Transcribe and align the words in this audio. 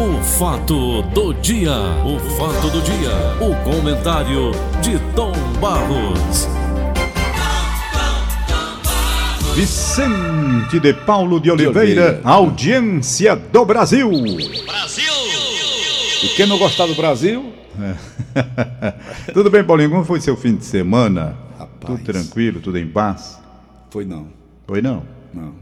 O 0.00 0.22
fato 0.22 1.02
do 1.02 1.34
dia, 1.34 1.72
o 2.06 2.20
fato 2.36 2.70
do 2.70 2.80
dia, 2.80 3.10
o 3.40 3.52
comentário 3.64 4.52
de 4.80 4.96
Tom 5.16 5.32
Barros. 5.60 6.46
Vicente 9.56 10.78
de 10.78 10.94
Paulo 10.94 11.40
de 11.40 11.50
Oliveira, 11.50 12.20
audiência 12.22 13.34
do 13.34 13.64
Brasil. 13.64 14.08
E 16.22 16.28
quem 16.36 16.46
não 16.46 16.58
gostar 16.58 16.86
do 16.86 16.94
Brasil, 16.94 17.52
Tudo 19.34 19.50
bem, 19.50 19.64
Paulinho? 19.64 19.90
Como 19.90 20.04
foi 20.04 20.20
seu 20.20 20.36
fim 20.36 20.56
de 20.56 20.64
semana? 20.64 21.36
Rapaz. 21.58 21.78
Tudo 21.80 22.04
tranquilo, 22.04 22.60
tudo 22.60 22.78
em 22.78 22.88
paz? 22.88 23.38
foi 23.90 24.04
não. 24.04 24.28
Foi 24.66 24.82
não? 24.82 25.02
Não. 25.32 25.54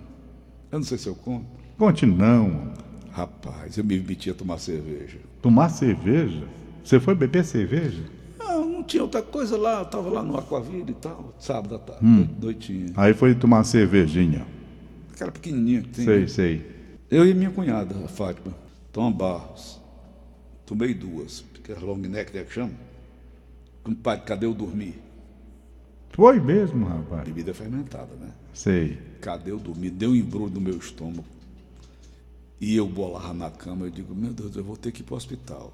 Eu 0.70 0.78
não 0.78 0.82
sei 0.82 0.98
se 0.98 1.06
eu 1.06 1.14
conto. 1.14 1.46
Conte 1.78 2.04
não. 2.06 2.72
Rapaz, 3.16 3.78
eu 3.78 3.82
me 3.84 3.98
meti 3.98 4.28
a 4.28 4.34
tomar 4.34 4.58
cerveja. 4.58 5.16
Tomar 5.40 5.70
cerveja? 5.70 6.46
Você 6.84 7.00
foi 7.00 7.14
beber 7.14 7.46
cerveja? 7.46 8.02
Não, 8.38 8.68
não 8.68 8.82
tinha 8.84 9.02
outra 9.02 9.22
coisa 9.22 9.56
lá. 9.56 9.78
Eu 9.80 9.86
tava 9.86 10.10
lá 10.10 10.22
no 10.22 10.36
Aquavira 10.36 10.90
e 10.90 10.94
tal, 10.94 11.34
sábado 11.38 11.76
à 11.76 11.78
tarde, 11.78 12.04
Hum. 12.04 12.28
noitinha. 12.38 12.92
Aí 12.94 13.14
foi 13.14 13.34
tomar 13.34 13.64
cervejinha. 13.64 14.46
Aquela 15.14 15.32
pequenininha 15.32 15.80
que 15.80 15.88
tem. 15.88 16.04
Sei, 16.04 16.28
sei. 16.28 16.66
Eu 17.10 17.26
e 17.26 17.32
minha 17.32 17.48
cunhada, 17.50 17.94
a 18.04 18.06
Fátima, 18.06 18.54
Tom 18.92 19.10
Barros. 19.10 19.80
Tomei 20.66 20.92
duas, 20.92 21.40
porque 21.40 21.72
é 21.72 21.76
long 21.76 21.96
neck, 21.96 22.36
né, 22.36 22.44
que 22.44 22.52
chama? 22.52 22.72
Compadre, 23.82 24.26
cadê 24.26 24.44
eu 24.44 24.52
dormir? 24.52 25.00
Foi 26.10 26.38
mesmo, 26.38 26.84
rapaz. 26.84 27.24
Bebida 27.24 27.54
fermentada, 27.54 28.14
né? 28.20 28.28
Sei. 28.52 28.98
Cadê 29.22 29.52
eu 29.52 29.58
dormir? 29.58 29.88
Deu 29.88 30.10
um 30.10 30.14
embrulho 30.14 30.52
no 30.52 30.60
meu 30.60 30.76
estômago. 30.76 31.24
E 32.60 32.74
eu 32.74 32.86
bolava 32.86 33.34
na 33.34 33.50
cama, 33.50 33.86
eu 33.86 33.90
digo, 33.90 34.14
meu 34.14 34.32
Deus, 34.32 34.56
eu 34.56 34.64
vou 34.64 34.76
ter 34.76 34.90
que 34.92 35.02
ir 35.02 35.04
para 35.04 35.14
o 35.14 35.16
hospital. 35.16 35.72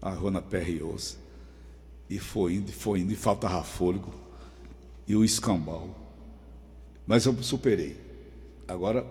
A 0.00 0.10
Rona 0.10 0.40
perriou-se. 0.40 1.16
E 2.08 2.18
foi 2.18 2.54
indo, 2.54 2.70
e 2.70 2.72
foi 2.72 3.00
indo, 3.00 3.12
e 3.12 3.16
faltava 3.16 3.62
fôlego. 3.62 4.12
E 5.06 5.14
o 5.14 5.24
escambau. 5.24 5.88
Mas 7.06 7.26
eu 7.26 7.36
superei. 7.42 7.96
Agora, 8.66 9.04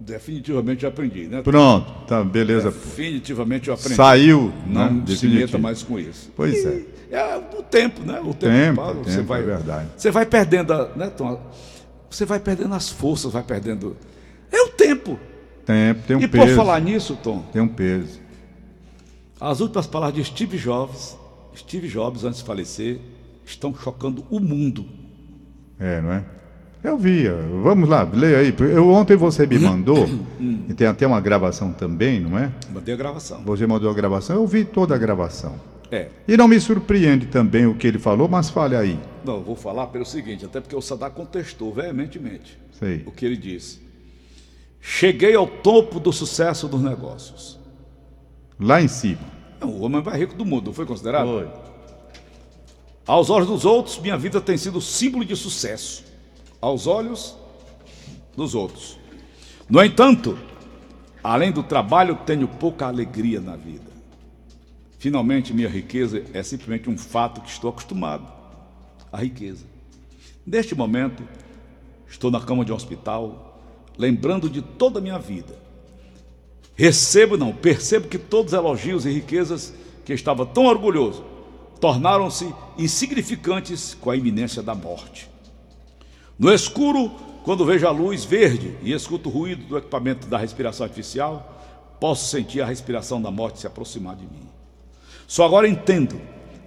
definitivamente 0.00 0.84
eu 0.84 0.88
aprendi, 0.88 1.26
né? 1.26 1.42
Pronto, 1.42 2.06
tá, 2.06 2.24
beleza. 2.24 2.70
Definitivamente 2.70 3.68
eu 3.68 3.74
aprendi. 3.74 3.94
Saiu, 3.94 4.52
Não 4.66 4.92
né? 4.92 5.06
se 5.14 5.28
meta 5.28 5.58
mais 5.58 5.82
com 5.82 5.98
isso. 5.98 6.30
Pois 6.34 6.64
é. 6.66 6.82
É 7.10 7.36
o 7.36 7.62
tempo, 7.62 8.02
né? 8.02 8.20
O 8.20 8.34
tempo, 8.34 8.52
Tempo, 8.52 8.76
passa, 8.76 8.94
tempo, 8.94 9.04
você 9.10 9.22
vai, 9.22 9.40
é 9.40 9.44
verdade. 9.44 9.88
Você 9.96 10.10
vai 10.10 10.26
perdendo, 10.26 10.72
a, 10.72 10.88
né, 10.96 11.10
Tom? 11.10 11.40
Você 12.10 12.24
vai 12.24 12.40
perdendo 12.40 12.74
as 12.74 12.88
forças, 12.88 13.32
vai 13.32 13.42
perdendo. 13.42 13.96
É 14.50 14.60
o 14.62 14.68
tempo. 14.70 15.18
Tempo, 15.64 16.02
tem 16.06 16.16
um 16.16 16.20
e 16.20 16.28
peso. 16.28 16.46
por 16.46 16.54
falar 16.54 16.80
nisso, 16.80 17.18
Tom, 17.22 17.42
Tem 17.52 17.62
um 17.62 17.68
peso. 17.68 18.20
as 19.40 19.60
últimas 19.60 19.86
palavras 19.86 20.16
de 20.16 20.24
Steve 20.24 20.58
Jobs, 20.58 21.16
Steve 21.56 21.88
Jobs, 21.88 22.24
antes 22.24 22.40
de 22.40 22.46
falecer, 22.46 22.98
estão 23.44 23.74
chocando 23.74 24.24
o 24.30 24.40
mundo. 24.40 24.84
É, 25.78 26.00
não 26.00 26.12
é? 26.12 26.24
Eu 26.82 26.98
vi. 26.98 27.26
ó. 27.28 27.62
Vamos 27.62 27.88
lá, 27.88 28.02
leia 28.02 28.38
aí. 28.38 28.54
Eu, 28.58 28.90
ontem 28.90 29.16
você 29.16 29.46
me 29.46 29.58
mandou, 29.58 30.06
e 30.68 30.74
tem 30.74 30.86
até 30.86 31.06
uma 31.06 31.20
gravação 31.20 31.72
também, 31.72 32.20
não 32.20 32.38
é? 32.38 32.52
Mandei 32.72 32.92
a 32.94 32.96
gravação. 32.96 33.42
Você 33.44 33.66
mandou 33.66 33.90
a 33.90 33.94
gravação, 33.94 34.36
eu 34.36 34.46
vi 34.46 34.64
toda 34.64 34.94
a 34.94 34.98
gravação. 34.98 35.58
É. 35.90 36.08
E 36.26 36.36
não 36.36 36.48
me 36.48 36.58
surpreende 36.58 37.26
também 37.26 37.66
o 37.66 37.74
que 37.74 37.86
ele 37.86 37.98
falou, 37.98 38.28
mas 38.28 38.50
fale 38.50 38.74
aí. 38.76 38.98
Não, 39.24 39.36
eu 39.36 39.42
vou 39.42 39.56
falar 39.56 39.86
pelo 39.86 40.04
seguinte, 40.04 40.44
até 40.44 40.60
porque 40.60 40.74
o 40.74 40.80
Sadar 40.82 41.10
contestou 41.10 41.72
veementemente 41.72 42.58
Sei. 42.72 43.02
o 43.06 43.12
que 43.12 43.24
ele 43.24 43.36
disse. 43.36 43.83
Cheguei 44.86 45.34
ao 45.34 45.46
topo 45.46 45.98
do 45.98 46.12
sucesso 46.12 46.68
dos 46.68 46.82
negócios. 46.82 47.58
Lá 48.60 48.82
em 48.82 48.86
cima. 48.86 49.22
É 49.58 49.64
o 49.64 49.80
homem 49.80 50.02
mais 50.02 50.18
rico 50.18 50.34
do 50.34 50.44
mundo, 50.44 50.66
não 50.66 50.74
foi 50.74 50.84
considerado? 50.84 51.50
Aos 53.06 53.30
olhos 53.30 53.48
dos 53.48 53.64
outros, 53.64 53.98
minha 53.98 54.18
vida 54.18 54.42
tem 54.42 54.58
sido 54.58 54.82
símbolo 54.82 55.24
de 55.24 55.34
sucesso. 55.34 56.04
Aos 56.60 56.86
olhos 56.86 57.34
dos 58.36 58.54
outros. 58.54 58.98
No 59.70 59.82
entanto, 59.82 60.38
além 61.22 61.50
do 61.50 61.62
trabalho, 61.62 62.18
tenho 62.26 62.46
pouca 62.46 62.86
alegria 62.86 63.40
na 63.40 63.56
vida. 63.56 63.90
Finalmente, 64.98 65.54
minha 65.54 65.68
riqueza 65.68 66.22
é 66.34 66.42
simplesmente 66.42 66.90
um 66.90 66.98
fato 66.98 67.40
que 67.40 67.48
estou 67.48 67.70
acostumado. 67.70 68.30
A 69.10 69.16
riqueza. 69.16 69.64
Neste 70.46 70.74
momento, 70.74 71.26
estou 72.06 72.30
na 72.30 72.40
cama 72.40 72.66
de 72.66 72.72
um 72.72 72.74
hospital, 72.76 73.53
lembrando 73.96 74.48
de 74.48 74.62
toda 74.62 74.98
a 74.98 75.02
minha 75.02 75.18
vida. 75.18 75.54
Recebo, 76.76 77.36
não, 77.36 77.52
percebo 77.52 78.08
que 78.08 78.18
todos 78.18 78.52
os 78.52 78.58
elogios 78.58 79.06
e 79.06 79.10
riquezas 79.10 79.72
que 80.04 80.12
estava 80.12 80.44
tão 80.44 80.66
orgulhoso 80.66 81.24
tornaram-se 81.80 82.52
insignificantes 82.76 83.94
com 83.94 84.10
a 84.10 84.16
iminência 84.16 84.62
da 84.62 84.74
morte. 84.74 85.28
No 86.38 86.52
escuro, 86.52 87.10
quando 87.44 87.64
vejo 87.64 87.86
a 87.86 87.90
luz 87.90 88.24
verde 88.24 88.76
e 88.82 88.92
escuto 88.92 89.28
o 89.28 89.32
ruído 89.32 89.64
do 89.64 89.78
equipamento 89.78 90.26
da 90.26 90.38
respiração 90.38 90.84
artificial, 90.84 91.54
posso 92.00 92.28
sentir 92.28 92.60
a 92.60 92.66
respiração 92.66 93.20
da 93.20 93.30
morte 93.30 93.60
se 93.60 93.66
aproximar 93.66 94.16
de 94.16 94.24
mim. 94.24 94.48
Só 95.28 95.44
agora 95.44 95.68
entendo, 95.68 96.20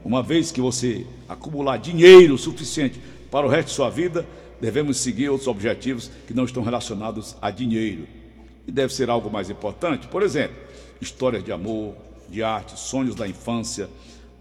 uma 0.05 0.23
vez 0.23 0.51
que 0.51 0.61
você 0.61 1.05
acumular 1.27 1.77
dinheiro 1.77 2.37
suficiente 2.37 3.01
para 3.29 3.45
o 3.45 3.49
resto 3.49 3.69
de 3.69 3.73
sua 3.73 3.89
vida, 3.89 4.25
devemos 4.59 4.97
seguir 4.97 5.29
outros 5.29 5.47
objetivos 5.47 6.09
que 6.25 6.33
não 6.33 6.45
estão 6.45 6.63
relacionados 6.63 7.35
a 7.41 7.51
dinheiro. 7.51 8.07
E 8.67 8.71
deve 8.71 8.93
ser 8.93 9.09
algo 9.09 9.29
mais 9.29 9.49
importante, 9.49 10.07
por 10.07 10.23
exemplo, 10.23 10.57
histórias 10.99 11.43
de 11.43 11.51
amor, 11.51 11.95
de 12.29 12.43
arte, 12.43 12.79
sonhos 12.79 13.15
da 13.15 13.27
infância. 13.27 13.89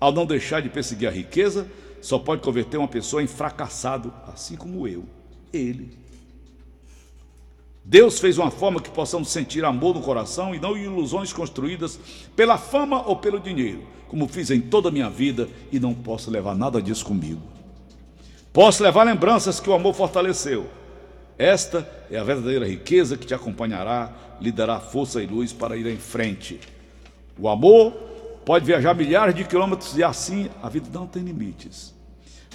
Ao 0.00 0.12
não 0.12 0.26
deixar 0.26 0.60
de 0.60 0.69
perseguir 0.69 1.09
a 1.09 1.12
riqueza, 1.12 1.66
só 2.00 2.19
pode 2.19 2.43
converter 2.43 2.76
uma 2.76 2.88
pessoa 2.88 3.22
em 3.22 3.26
fracassado, 3.26 4.12
assim 4.26 4.56
como 4.56 4.87
eu, 4.87 5.05
ele. 5.53 5.97
Deus 7.84 8.19
fez 8.19 8.37
uma 8.37 8.50
forma 8.50 8.81
que 8.81 8.91
possamos 8.91 9.28
sentir 9.28 9.65
amor 9.65 9.94
no 9.94 10.03
coração 10.03 10.53
e 10.53 10.59
não 10.59 10.76
ilusões 10.76 11.32
construídas 11.32 11.99
pela 12.34 12.59
fama 12.59 13.06
ou 13.06 13.15
pelo 13.15 13.38
dinheiro, 13.38 13.84
como 14.09 14.26
fiz 14.26 14.50
em 14.50 14.60
toda 14.60 14.88
a 14.88 14.93
minha 14.93 15.09
vida 15.09 15.49
e 15.71 15.78
não 15.78 15.94
posso 15.94 16.28
levar 16.28 16.56
nada 16.56 16.82
disso 16.82 17.05
comigo. 17.05 17.43
Posso 18.56 18.83
levar 18.83 19.05
lembranças 19.05 19.61
que 19.61 19.69
o 19.69 19.75
amor 19.75 19.93
fortaleceu. 19.93 20.67
Esta 21.37 21.87
é 22.11 22.17
a 22.17 22.25
verdadeira 22.25 22.67
riqueza 22.67 23.15
que 23.15 23.27
te 23.27 23.34
acompanhará, 23.34 24.11
lhe 24.41 24.50
dará 24.50 24.81
força 24.81 25.22
e 25.22 25.27
luz 25.27 25.53
para 25.53 25.77
ir 25.77 25.87
em 25.87 25.99
frente. 25.99 26.59
O 27.39 27.50
amor 27.50 27.93
pode 28.47 28.65
viajar 28.65 28.94
milhares 28.94 29.34
de 29.34 29.44
quilômetros 29.44 29.99
e 29.99 30.03
assim 30.03 30.49
a 30.62 30.71
vida 30.71 30.89
não 30.91 31.06
tem 31.06 31.22
limites. 31.22 31.94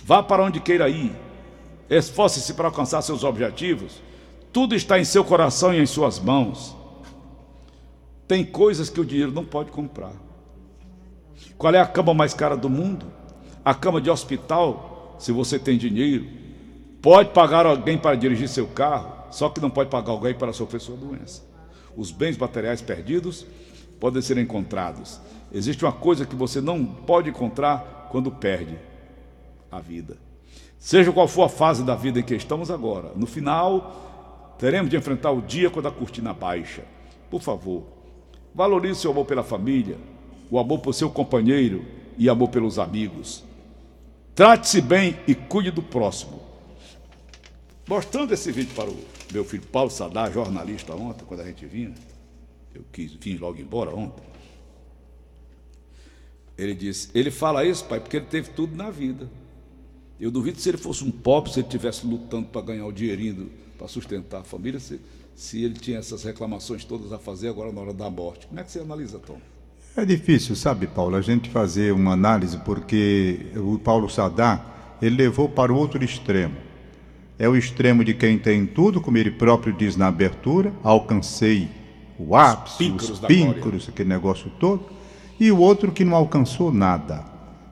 Vá 0.04 0.24
para 0.24 0.44
onde 0.44 0.60
queira 0.60 0.90
ir, 0.90 1.12
esforce-se 1.88 2.56
para 2.56 2.70
alcançar 2.70 3.04
seus 3.04 3.24
objetivos. 3.24 4.02
Tudo 4.52 4.74
está 4.74 4.98
em 4.98 5.06
seu 5.06 5.24
coração 5.24 5.72
e 5.72 5.80
em 5.80 5.86
suas 5.86 6.20
mãos. 6.20 6.76
Tem 8.28 8.44
coisas 8.44 8.90
que 8.90 9.00
o 9.00 9.06
dinheiro 9.06 9.32
não 9.32 9.46
pode 9.46 9.70
comprar. 9.70 10.14
Qual 11.60 11.76
é 11.76 11.80
a 11.80 11.86
cama 11.86 12.12
mais 12.12 12.34
cara 12.34 12.58
do 12.58 12.72
mundo? 12.72 13.06
A 13.64 13.76
cama 13.76 14.02
de 14.02 14.10
hospital, 14.10 14.91
se 15.22 15.32
você 15.32 15.60
tem 15.60 15.78
dinheiro. 15.78 16.26
Pode 17.00 17.30
pagar 17.30 17.68
alguém 17.68 17.96
para 17.96 18.16
dirigir 18.16 18.50
seu 18.50 18.68
carro, 18.68 19.14
só 19.32 19.50
que 19.50 19.62
não 19.62 19.70
pode 19.70 19.90
pagar 19.90 20.12
alguém 20.12 20.34
para 20.34 20.52
sofrer 20.52 20.82
sua 20.82 20.98
doença. 20.98 21.44
Os 21.96 22.12
bens 22.12 22.38
materiais 22.38 22.82
perdidos 22.82 23.46
podem 24.00 24.22
ser 24.22 24.40
encontrados. 24.40 25.22
Existe 25.54 25.86
uma 25.86 25.92
coisa 25.92 26.26
que 26.26 26.36
você 26.36 26.60
não 26.60 26.84
pode 26.84 27.30
encontrar 27.30 28.08
quando 28.12 28.32
perde: 28.32 28.78
a 29.72 29.80
vida. 29.80 30.18
Seja 30.80 31.12
qual 31.12 31.28
for 31.28 31.44
a 31.44 31.50
fase 31.50 31.84
da 31.84 31.94
vida 31.94 32.20
em 32.20 32.24
que 32.24 32.34
estamos 32.34 32.72
agora, 32.72 33.12
no 33.16 33.28
final, 33.28 34.56
teremos 34.58 34.90
de 34.90 34.98
enfrentar 34.98 35.30
o 35.30 35.42
dia 35.42 35.70
quando 35.70 35.88
a 35.88 35.92
cortina 35.92 36.34
baixa. 36.34 36.82
Por 37.30 37.42
favor, 37.42 37.84
valorize 38.56 39.02
seu 39.02 39.12
amor 39.12 39.26
pela 39.26 39.44
família, 39.44 39.98
o 40.50 40.58
amor 40.58 40.80
por 40.80 40.94
seu 40.94 41.12
companheiro 41.12 41.86
e 42.18 42.28
amor 42.28 42.50
pelos 42.50 42.80
amigos. 42.80 43.51
Trate-se 44.42 44.82
bem 44.82 45.20
e 45.28 45.36
cuide 45.36 45.70
do 45.70 45.84
próximo. 45.84 46.42
Mostrando 47.88 48.34
esse 48.34 48.52
vídeo 48.52 48.74
para 48.74 48.90
o 48.90 48.98
meu 49.32 49.46
filho 49.46 49.62
Paulo 49.68 49.92
Sadar, 49.92 50.34
jornalista, 50.34 50.96
ontem, 50.96 51.24
quando 51.26 51.42
a 51.42 51.46
gente 51.46 51.64
vinha, 51.68 51.94
eu 52.74 52.84
quis 52.92 53.14
vim 53.14 53.38
logo 53.38 53.62
embora 53.62 53.96
ontem. 53.96 54.24
Ele 56.58 56.74
disse: 56.74 57.12
Ele 57.14 57.30
fala 57.30 57.64
isso, 57.64 57.86
pai, 57.86 58.00
porque 58.00 58.18
ele 58.18 58.26
teve 58.26 58.50
tudo 58.50 58.76
na 58.76 58.90
vida. 58.90 59.30
Eu 60.20 60.32
duvido 60.32 60.60
se 60.60 60.70
ele 60.70 60.78
fosse 60.80 61.04
um 61.04 61.12
pobre, 61.12 61.54
se 61.54 61.60
ele 61.60 61.68
estivesse 61.68 62.08
lutando 62.08 62.48
para 62.48 62.62
ganhar 62.62 62.88
o 62.88 62.92
dinheirinho 62.92 63.52
para 63.78 63.88
sustentar 63.88 64.42
a 64.42 64.44
família, 64.44 64.80
se, 64.80 65.00
se 65.36 65.64
ele 65.64 65.76
tinha 65.76 66.00
essas 66.00 66.24
reclamações 66.24 66.84
todas 66.84 67.12
a 67.14 67.20
fazer 67.20 67.50
agora 67.50 67.72
na 67.72 67.80
hora 67.80 67.94
da 67.94 68.10
morte. 68.10 68.48
Como 68.48 68.60
é 68.60 68.64
que 68.64 68.72
você 68.72 68.80
analisa, 68.80 69.20
Tom? 69.20 69.40
É 69.96 70.06
difícil, 70.06 70.56
sabe, 70.56 70.88
Paulo, 70.88 71.18
a 71.18 71.22
gente 71.22 71.50
fazer 71.50 71.92
uma 71.92 72.14
análise 72.14 72.58
porque 72.60 73.48
o 73.58 73.78
Paulo 73.78 74.10
Sadar, 74.10 74.98
ele 75.02 75.18
levou 75.18 75.50
para 75.50 75.72
o 75.72 75.76
outro 75.76 76.02
extremo. 76.02 76.56
É 77.38 77.50
o 77.50 77.58
extremo 77.58 78.02
de 78.04 78.14
quem 78.14 78.38
tem 78.38 78.66
tudo, 78.66 79.02
como 79.02 79.18
ele 79.18 79.32
próprio 79.32 79.74
diz 79.74 79.98
na 79.98 80.08
abertura, 80.08 80.72
alcancei 80.82 81.70
o 82.18 82.38
ápice, 82.38 82.90
os 82.90 83.20
píncaros, 83.20 83.90
aquele 83.90 84.08
negócio 84.08 84.50
todo, 84.62 84.86
e 85.38 85.52
o 85.52 85.58
outro 85.58 85.92
que 85.92 86.06
não 86.06 86.16
alcançou 86.16 86.72
nada. 86.72 87.26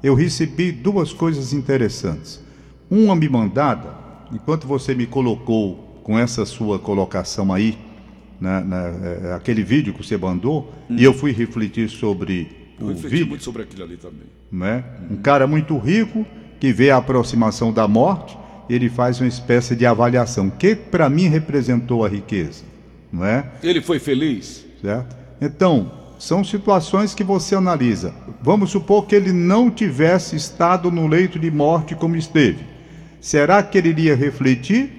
Eu 0.04 0.14
recebi 0.14 0.74
duas 0.74 1.14
coisas 1.14 1.54
interessantes. 1.54 2.44
Uma 2.92 3.16
me 3.16 3.30
mandada, 3.30 3.96
enquanto 4.34 4.68
você 4.68 4.94
me 4.94 5.06
colocou 5.06 6.02
com 6.04 6.20
essa 6.20 6.46
sua 6.46 6.80
colocação 6.80 7.54
aí, 7.54 7.78
na, 8.40 8.62
na, 8.62 8.78
é, 8.78 9.34
aquele 9.34 9.64
vídeo 9.64 9.94
que 9.94 10.06
você 10.06 10.18
mandou, 10.18 10.74
hum. 10.90 10.96
e 10.98 11.04
eu 11.04 11.14
fui 11.14 11.32
refletir 11.32 11.90
sobre 11.90 12.50
eu 12.80 12.88
o 12.88 12.94
vídeo. 12.94 13.28
muito 13.28 13.44
sobre 13.44 13.64
aquilo 13.64 13.84
ali 13.84 13.98
também. 13.98 14.28
Né? 14.52 14.84
Hum. 15.02 15.16
Um 15.16 15.18
cara 15.18 15.46
muito 15.46 15.78
rico 15.78 16.26
que 16.60 16.72
vê 16.74 16.92
a 16.92 16.98
aproximação 16.98 17.72
da 17.72 17.88
morte, 17.88 18.38
ele 18.70 18.90
faz 18.90 19.20
uma 19.20 19.28
espécie 19.28 19.76
de 19.76 19.86
avaliação. 19.86 20.50
que 20.50 20.76
para 20.76 21.10
mim 21.10 21.28
representou 21.28 22.06
a 22.06 22.10
riqueza? 22.10 22.64
Não 23.12 23.26
é? 23.26 23.46
Ele 23.64 23.82
foi 23.82 24.00
feliz? 24.00 24.66
Certo? 24.82 25.18
Então, 25.42 25.92
são 26.20 26.44
situações 26.44 27.16
que 27.16 27.24
você 27.24 27.56
analisa. 27.56 28.14
Vamos 28.42 28.72
supor 28.72 29.08
que 29.08 29.16
ele 29.16 29.32
não 29.32 29.72
tivesse 29.72 30.36
estado 30.36 30.92
no 30.92 31.08
leito 31.08 31.40
de 31.40 31.50
morte 31.50 31.96
como 31.96 32.16
esteve. 32.16 32.60
Será 33.22 33.64
que 33.64 33.78
ele 33.78 33.90
iria 33.90 34.16
refletir? 34.16 34.99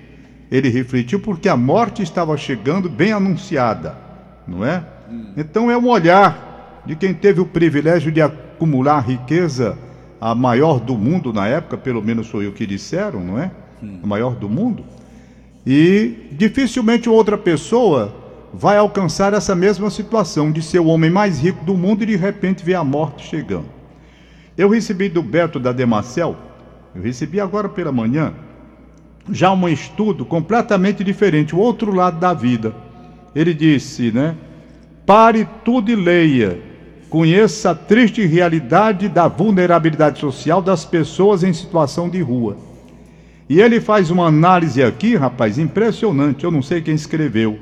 Ele 0.50 0.68
refletiu 0.68 1.20
porque 1.20 1.48
a 1.48 1.56
morte 1.56 2.02
estava 2.02 2.36
chegando 2.36 2.88
bem 2.88 3.12
anunciada, 3.12 3.96
não 4.46 4.64
é? 4.64 4.84
Então 5.36 5.70
é 5.70 5.76
um 5.76 5.88
olhar 5.88 6.82
de 6.84 6.96
quem 6.96 7.14
teve 7.14 7.40
o 7.40 7.46
privilégio 7.46 8.10
de 8.10 8.20
acumular 8.20 9.00
riqueza, 9.00 9.78
a 10.20 10.34
maior 10.34 10.80
do 10.80 10.98
mundo 10.98 11.32
na 11.32 11.46
época, 11.46 11.78
pelo 11.78 12.02
menos 12.02 12.28
foi 12.28 12.46
o 12.46 12.52
que 12.52 12.66
disseram, 12.66 13.20
não 13.20 13.38
é? 13.38 13.50
A 14.02 14.06
maior 14.06 14.34
do 14.34 14.48
mundo. 14.48 14.84
E 15.66 16.28
dificilmente 16.32 17.08
outra 17.08 17.38
pessoa 17.38 18.14
vai 18.52 18.76
alcançar 18.76 19.32
essa 19.32 19.54
mesma 19.54 19.88
situação 19.88 20.50
de 20.50 20.60
ser 20.62 20.80
o 20.80 20.86
homem 20.86 21.10
mais 21.10 21.40
rico 21.40 21.64
do 21.64 21.74
mundo 21.74 22.02
e 22.02 22.06
de 22.06 22.16
repente 22.16 22.64
ver 22.64 22.74
a 22.74 22.84
morte 22.84 23.26
chegando. 23.26 23.66
Eu 24.58 24.68
recebi 24.68 25.08
do 25.08 25.22
Beto 25.22 25.60
da 25.60 25.72
Demacel, 25.72 26.36
eu 26.94 27.02
recebi 27.02 27.40
agora 27.40 27.68
pela 27.68 27.92
manhã, 27.92 28.34
já 29.28 29.52
um 29.52 29.68
estudo 29.68 30.24
completamente 30.24 31.04
diferente, 31.04 31.54
o 31.54 31.58
outro 31.58 31.94
lado 31.94 32.18
da 32.18 32.32
vida. 32.32 32.74
Ele 33.34 33.52
disse, 33.54 34.10
né? 34.10 34.34
Pare 35.06 35.48
tudo 35.64 35.90
e 35.90 35.96
leia. 35.96 36.58
Conheça 37.08 37.70
a 37.70 37.74
triste 37.74 38.24
realidade 38.24 39.08
da 39.08 39.26
vulnerabilidade 39.26 40.20
social 40.20 40.62
das 40.62 40.84
pessoas 40.84 41.42
em 41.42 41.52
situação 41.52 42.08
de 42.08 42.20
rua. 42.20 42.56
E 43.48 43.60
ele 43.60 43.80
faz 43.80 44.10
uma 44.10 44.26
análise 44.26 44.80
aqui, 44.80 45.16
rapaz, 45.16 45.58
impressionante. 45.58 46.44
Eu 46.44 46.52
não 46.52 46.62
sei 46.62 46.80
quem 46.80 46.94
escreveu. 46.94 47.58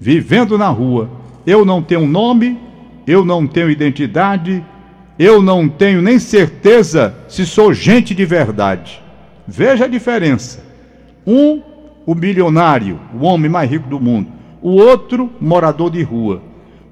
Vivendo 0.00 0.56
na 0.56 0.68
rua. 0.68 1.10
Eu 1.46 1.64
não 1.64 1.82
tenho 1.82 2.06
nome, 2.06 2.58
eu 3.06 3.24
não 3.24 3.46
tenho 3.46 3.70
identidade, 3.70 4.64
eu 5.18 5.42
não 5.42 5.68
tenho 5.68 6.02
nem 6.02 6.18
certeza 6.18 7.14
se 7.28 7.46
sou 7.46 7.72
gente 7.72 8.14
de 8.14 8.24
verdade. 8.24 9.02
Veja 9.46 9.84
a 9.84 9.88
diferença. 9.88 10.65
Um, 11.26 11.60
o 12.06 12.14
milionário, 12.14 13.00
o 13.12 13.24
homem 13.24 13.50
mais 13.50 13.68
rico 13.68 13.88
do 13.88 13.98
mundo. 13.98 14.28
O 14.62 14.70
outro, 14.70 15.30
morador 15.40 15.90
de 15.90 16.02
rua. 16.02 16.40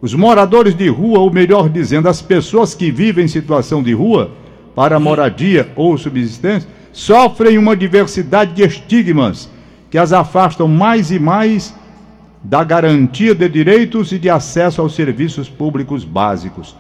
Os 0.01 0.13
moradores 0.13 0.75
de 0.75 0.89
rua, 0.89 1.21
ou 1.21 1.33
melhor 1.33 1.69
dizendo, 1.69 2.09
as 2.09 2.21
pessoas 2.21 2.75
que 2.75 2.91
vivem 2.91 3.27
em 3.27 3.29
situação 3.29 3.83
de 3.83 3.93
rua, 3.93 4.33
para 4.75 4.99
moradia 4.99 5.71
ou 5.77 5.97
subsistência, 5.97 6.69
sofrem 6.93 7.57
uma 7.57 7.77
diversidade 7.77 8.53
de 8.53 8.63
estigmas 8.65 9.49
que 9.89 9.97
as 9.97 10.13
afastam 10.13 10.67
mais 10.67 11.13
e 11.13 11.19
mais 11.19 11.73
da 12.43 12.65
garantia 12.65 13.35
de 13.35 13.49
direitos 13.49 14.11
e 14.11 14.19
de 14.19 14.29
acesso 14.29 14.81
aos 14.81 14.95
serviços 14.95 15.49
públicos 15.49 16.05
básicos. 16.05 16.77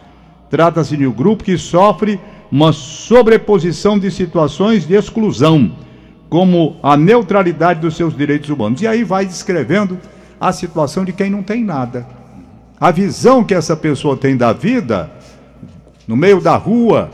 Trata-se 0.50 0.96
de 0.96 1.06
um 1.06 1.12
grupo 1.12 1.44
que 1.44 1.56
sofre 1.56 2.18
uma 2.50 2.72
sobreposição 2.72 3.98
de 3.98 4.10
situações 4.10 4.86
de 4.86 4.94
exclusão 4.94 5.72
como 6.34 6.74
a 6.82 6.96
neutralidade 6.96 7.78
dos 7.78 7.94
seus 7.94 8.12
direitos 8.16 8.50
humanos. 8.50 8.82
E 8.82 8.88
aí 8.88 9.04
vai 9.04 9.24
descrevendo 9.24 9.96
a 10.40 10.52
situação 10.52 11.04
de 11.04 11.12
quem 11.12 11.30
não 11.30 11.44
tem 11.44 11.62
nada. 11.62 12.04
A 12.80 12.90
visão 12.90 13.44
que 13.44 13.54
essa 13.54 13.76
pessoa 13.76 14.16
tem 14.16 14.36
da 14.36 14.52
vida, 14.52 15.08
no 16.08 16.16
meio 16.16 16.40
da 16.40 16.56
rua, 16.56 17.08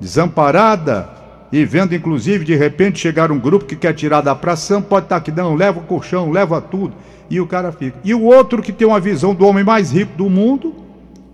desamparada, 0.00 1.06
e 1.52 1.62
vendo 1.62 1.94
inclusive 1.94 2.42
de 2.42 2.54
repente 2.54 2.98
chegar 2.98 3.30
um 3.30 3.38
grupo 3.38 3.66
que 3.66 3.76
quer 3.76 3.92
tirar 3.92 4.22
da 4.22 4.34
praça, 4.34 4.80
pode 4.80 5.04
estar 5.04 5.16
aqui, 5.16 5.30
não, 5.30 5.54
leva 5.54 5.80
o 5.80 5.82
colchão, 5.82 6.30
leva 6.30 6.58
tudo, 6.58 6.94
e 7.28 7.38
o 7.42 7.46
cara 7.46 7.70
fica. 7.70 7.98
E 8.02 8.14
o 8.14 8.22
outro 8.22 8.62
que 8.62 8.72
tem 8.72 8.88
uma 8.88 8.98
visão 8.98 9.34
do 9.34 9.46
homem 9.46 9.62
mais 9.62 9.92
rico 9.92 10.16
do 10.16 10.30
mundo, 10.30 10.74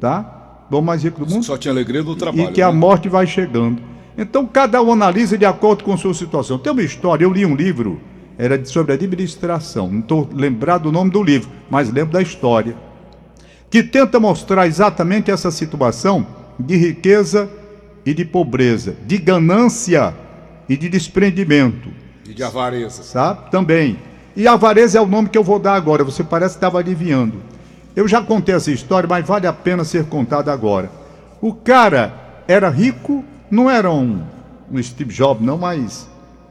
tá? 0.01 0.65
Do 0.69 0.79
homem 0.79 0.87
mais 0.89 1.05
rico 1.05 1.25
do 1.25 1.33
mundo. 1.33 1.45
Só 1.45 1.57
tinha 1.57 1.71
alegria 1.71 2.03
do 2.03 2.17
trabalho. 2.17 2.51
E 2.51 2.53
que 2.53 2.61
né? 2.61 2.67
a 2.67 2.73
morte 2.73 3.09
vai 3.09 3.25
chegando. 3.25 3.81
Então 4.21 4.47
cada 4.47 4.83
um 4.83 4.93
analisa 4.93 5.39
de 5.39 5.47
acordo 5.47 5.83
com 5.83 5.97
sua 5.97 6.13
situação. 6.13 6.59
Tem 6.59 6.71
uma 6.71 6.83
história, 6.83 7.25
eu 7.25 7.33
li 7.33 7.47
um 7.47 7.57
livro, 7.57 7.99
era 8.37 8.63
sobre 8.67 8.93
administração, 8.93 9.91
não 9.91 10.01
estou 10.01 10.29
lembrado 10.31 10.83
do 10.83 10.93
nome 10.93 11.11
do 11.11 11.23
livro, 11.23 11.49
mas 11.71 11.91
lembro 11.91 12.13
da 12.13 12.21
história, 12.21 12.77
que 13.71 13.83
tenta 13.83 14.21
mostrar 14.21 14.67
exatamente 14.67 15.31
essa 15.31 15.51
situação 15.51 16.27
de 16.59 16.77
riqueza 16.77 17.51
e 18.05 18.13
de 18.13 18.27
pobreza, 18.27 18.95
de 19.07 19.17
ganância 19.17 20.15
e 20.69 20.77
de 20.77 20.91
desprendimento. 20.91 21.89
E 22.29 22.35
de 22.35 22.43
avareza. 22.43 23.03
Sabe? 23.03 23.51
Também. 23.51 23.99
E 24.37 24.47
avareza 24.47 24.99
é 24.99 25.01
o 25.01 25.07
nome 25.07 25.31
que 25.31 25.39
eu 25.39 25.45
vou 25.45 25.59
dar 25.59 25.75
agora, 25.75 26.05
você 26.05 26.23
parece 26.23 26.55
que 26.55 26.59
estava 26.59 26.81
adivinhando. 26.81 27.39
Eu 27.97 28.07
já 28.07 28.21
contei 28.21 28.55
essa 28.55 28.71
história, 28.71 29.09
mas 29.09 29.27
vale 29.27 29.47
a 29.47 29.53
pena 29.53 29.83
ser 29.83 30.05
contada 30.05 30.53
agora. 30.53 30.91
O 31.41 31.55
cara 31.55 32.43
era 32.47 32.69
rico 32.69 33.25
não 33.51 33.71
era 33.71 33.91
um, 33.91 34.23
um 34.71 34.83
Steve 34.83 35.13
Jobs, 35.13 35.45
não, 35.45 35.59
mas, 35.59 36.09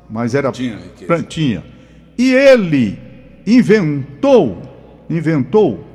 mas 0.10 0.36
era 0.36 0.52
tinha, 0.52 0.80
tinha. 1.28 1.64
E 2.18 2.34
ele 2.34 3.00
inventou, 3.48 4.62
inventou 5.10 5.86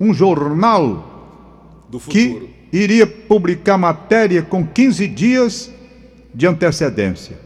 um 0.00 0.12
jornal 0.14 1.12
que 2.08 2.48
iria 2.72 3.06
publicar 3.06 3.78
matéria 3.78 4.42
com 4.42 4.66
15 4.66 5.06
dias 5.06 5.70
de 6.34 6.46
antecedência. 6.46 7.38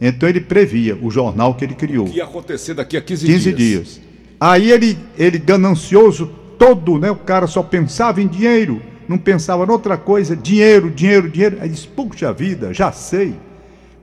Então 0.00 0.28
ele 0.28 0.40
previa 0.40 0.96
o 0.96 1.10
jornal 1.10 1.54
que 1.54 1.64
ele 1.64 1.74
criou. 1.74 2.06
O 2.06 2.10
que 2.10 2.18
ia 2.18 2.24
acontecer 2.24 2.74
daqui 2.74 2.96
a 2.96 3.00
15, 3.00 3.26
15 3.26 3.52
dias. 3.52 3.56
dias. 3.56 4.00
Aí 4.38 4.70
ele, 4.70 4.96
ele 5.18 5.38
ganancioso 5.38 6.30
todo, 6.56 6.98
né? 6.98 7.10
O 7.10 7.16
cara 7.16 7.46
só 7.48 7.62
pensava 7.62 8.22
em 8.22 8.28
dinheiro 8.28 8.80
não 9.08 9.16
pensava 9.16 9.64
em 9.64 9.70
outra 9.70 9.96
coisa, 9.96 10.36
dinheiro, 10.36 10.90
dinheiro, 10.90 11.30
dinheiro. 11.30 11.58
Aí 11.60 11.68
disse, 11.68 11.88
puxa 11.88 12.32
vida, 12.32 12.74
já 12.74 12.92
sei. 12.92 13.34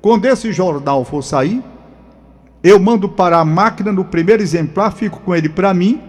Quando 0.01 0.25
esse 0.25 0.51
jornal 0.51 1.05
for 1.05 1.23
sair, 1.23 1.63
eu 2.63 2.79
mando 2.79 3.07
para 3.07 3.37
a 3.37 3.45
máquina 3.45 3.91
no 3.91 4.03
primeiro 4.03 4.41
exemplar, 4.41 4.91
fico 4.91 5.19
com 5.19 5.35
ele 5.35 5.47
para 5.47 5.73
mim, 5.73 6.01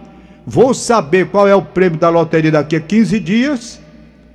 vou 0.45 0.73
saber 0.73 1.27
qual 1.27 1.47
é 1.47 1.53
o 1.53 1.61
prêmio 1.61 1.99
da 1.99 2.09
loteria 2.09 2.51
daqui 2.51 2.75
a 2.75 2.79
15 2.79 3.19
dias, 3.19 3.79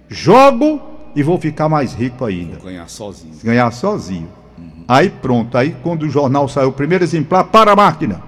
jogo 0.08 0.80
e 1.16 1.22
vou 1.22 1.38
ficar 1.38 1.68
mais 1.68 1.92
rico 1.92 2.24
ainda. 2.24 2.56
Vou 2.58 2.66
ganhar 2.66 2.88
sozinho. 2.88 3.34
Ganhar 3.42 3.70
sozinho. 3.72 4.28
Uhum. 4.56 4.84
Aí 4.86 5.10
pronto, 5.10 5.58
aí 5.58 5.74
quando 5.82 6.04
o 6.04 6.08
jornal 6.08 6.48
saiu, 6.48 6.68
o 6.68 6.72
primeiro 6.72 7.02
exemplar, 7.02 7.44
para 7.44 7.72
a 7.72 7.76
máquina, 7.76 8.22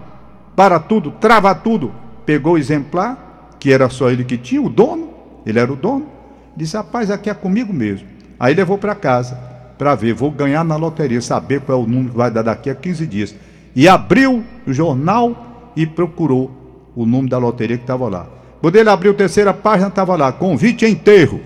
para 0.57 0.81
tudo, 0.81 1.12
trava 1.12 1.55
tudo. 1.55 1.93
Pegou 2.26 2.55
o 2.55 2.59
exemplar, 2.59 3.57
que 3.61 3.73
era 3.73 3.88
só 3.88 4.11
ele 4.11 4.25
que 4.25 4.37
tinha, 4.37 4.61
o 4.61 4.69
dono, 4.69 5.11
ele 5.47 5.59
era 5.59 5.73
o 5.73 5.76
dono, 5.76 6.13
Disse, 6.57 6.77
rapaz, 6.77 7.11
aqui 7.11 7.29
é 7.29 7.35
comigo 7.35 7.73
mesmo. 7.73 8.07
Aí 8.39 8.55
levou 8.55 8.79
para 8.79 8.95
casa 8.95 9.35
para 9.77 9.95
ver, 9.95 10.15
vou 10.15 10.31
ganhar 10.31 10.65
na 10.65 10.77
loteria, 10.77 11.21
saber 11.21 11.61
qual 11.61 11.81
é 11.81 11.83
o 11.83 11.87
número 11.87 12.11
que 12.11 12.17
vai 12.17 12.31
dar 12.31 12.43
daqui 12.43 12.71
a 12.71 12.75
15 12.75 13.07
dias. 13.07 13.35
E 13.75 13.89
abriu 13.89 14.45
o 14.67 14.73
jornal 14.73 15.73
e 15.75 15.87
procurou 15.87 16.93
o 16.95 17.05
número 17.05 17.29
da 17.29 17.39
loteria 17.39 17.77
que 17.77 17.83
estava 17.83 18.09
lá. 18.09 18.29
Quando 18.61 18.77
ele 18.77 18.89
abriu 18.89 19.13
a 19.13 19.15
terceira 19.15 19.53
página, 19.53 19.89
estava 19.89 20.17
lá, 20.17 20.33
convite 20.33 20.87
enterro. 20.87 21.41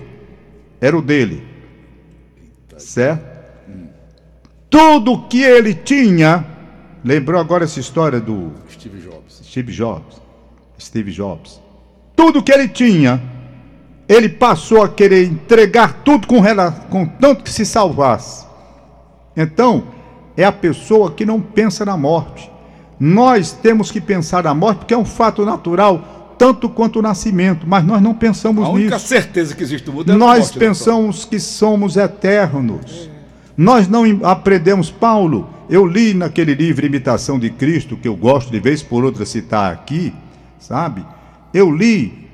Era 0.79 0.97
o 0.97 1.01
dele. 1.01 1.43
Certo? 2.77 3.27
Tudo 4.69 5.27
que 5.27 5.41
ele 5.41 5.73
tinha, 5.73 6.45
lembrou 7.03 7.41
agora 7.41 7.63
essa 7.63 7.79
história 7.79 8.19
do 8.19 8.53
Steve 8.71 8.99
Jobs. 8.99 9.41
Steve 9.43 9.71
Jobs. 9.71 10.21
Steve 10.79 11.11
Jobs. 11.11 11.59
Tudo 12.15 12.43
que 12.43 12.51
ele 12.51 12.67
tinha 12.67 13.19
ele 14.09 14.27
passou 14.27 14.81
a 14.81 14.89
querer 14.89 15.25
entregar 15.25 16.01
tudo 16.03 16.25
com, 16.25 16.41
com 16.89 17.05
tanto 17.05 17.43
que 17.43 17.51
se 17.51 17.63
salvasse. 17.63 18.43
Então, 19.37 19.83
é 20.35 20.43
a 20.43 20.51
pessoa 20.51 21.11
que 21.11 21.23
não 21.23 21.39
pensa 21.39 21.85
na 21.85 21.95
morte. 21.95 22.49
Nós 22.99 23.51
temos 23.51 23.91
que 23.91 24.01
pensar 24.01 24.43
na 24.43 24.53
morte 24.55 24.79
porque 24.79 24.95
é 24.95 24.97
um 24.97 25.05
fato 25.05 25.45
natural, 25.45 26.35
tanto 26.39 26.67
quanto 26.67 26.97
o 26.97 27.01
nascimento, 27.03 27.67
mas 27.67 27.85
nós 27.85 28.01
não 28.01 28.15
pensamos 28.15 28.61
nisso. 28.61 28.71
A 28.71 28.75
única 28.75 28.95
nisso. 28.95 29.07
certeza 29.07 29.55
que 29.55 29.61
existe 29.61 29.85
no 29.87 29.93
mundo 29.93 30.11
é 30.11 30.15
Nós 30.15 30.39
morte, 30.39 30.59
pensamos 30.59 31.23
que 31.23 31.39
somos 31.39 31.95
eternos. 31.95 33.07
Nós 33.55 33.87
não 33.87 34.03
aprendemos, 34.23 34.89
Paulo, 34.89 35.47
eu 35.69 35.85
li 35.85 36.15
naquele 36.15 36.55
livro 36.55 36.83
Imitação 36.83 37.37
de 37.37 37.51
Cristo, 37.51 37.95
que 37.95 38.07
eu 38.07 38.15
gosto 38.15 38.49
de 38.51 38.59
vez 38.59 38.81
por 38.81 39.03
outra 39.03 39.23
citar 39.23 39.71
aqui, 39.71 40.11
sabe? 40.57 41.05
Eu 41.53 41.71
li 41.71 42.28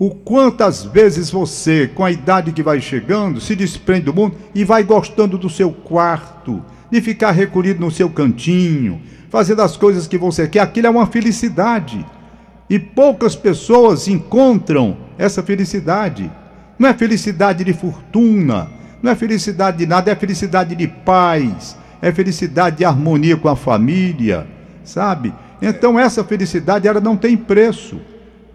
o 0.00 0.08
quantas 0.08 0.82
vezes 0.82 1.30
você, 1.30 1.86
com 1.86 2.02
a 2.02 2.10
idade 2.10 2.52
que 2.52 2.62
vai 2.62 2.80
chegando, 2.80 3.38
se 3.38 3.54
desprende 3.54 4.06
do 4.06 4.14
mundo 4.14 4.34
e 4.54 4.64
vai 4.64 4.82
gostando 4.82 5.36
do 5.36 5.50
seu 5.50 5.70
quarto, 5.70 6.64
de 6.90 7.02
ficar 7.02 7.32
recolhido 7.32 7.80
no 7.80 7.90
seu 7.90 8.08
cantinho, 8.08 9.02
fazendo 9.28 9.60
as 9.60 9.76
coisas 9.76 10.06
que 10.06 10.16
você 10.16 10.48
quer. 10.48 10.60
Aquilo 10.60 10.86
é 10.86 10.90
uma 10.90 11.06
felicidade. 11.06 12.06
E 12.70 12.78
poucas 12.78 13.36
pessoas 13.36 14.08
encontram 14.08 14.96
essa 15.18 15.42
felicidade. 15.42 16.32
Não 16.78 16.88
é 16.88 16.94
felicidade 16.94 17.62
de 17.62 17.74
fortuna, 17.74 18.70
não 19.02 19.12
é 19.12 19.14
felicidade 19.14 19.76
de 19.76 19.86
nada, 19.86 20.10
é 20.10 20.14
felicidade 20.16 20.74
de 20.74 20.88
paz, 20.88 21.76
é 22.00 22.10
felicidade 22.10 22.78
de 22.78 22.86
harmonia 22.86 23.36
com 23.36 23.50
a 23.50 23.56
família, 23.56 24.46
sabe? 24.82 25.30
Então 25.60 26.00
essa 26.00 26.24
felicidade 26.24 26.88
ela 26.88 27.02
não 27.02 27.18
tem 27.18 27.36
preço. 27.36 28.00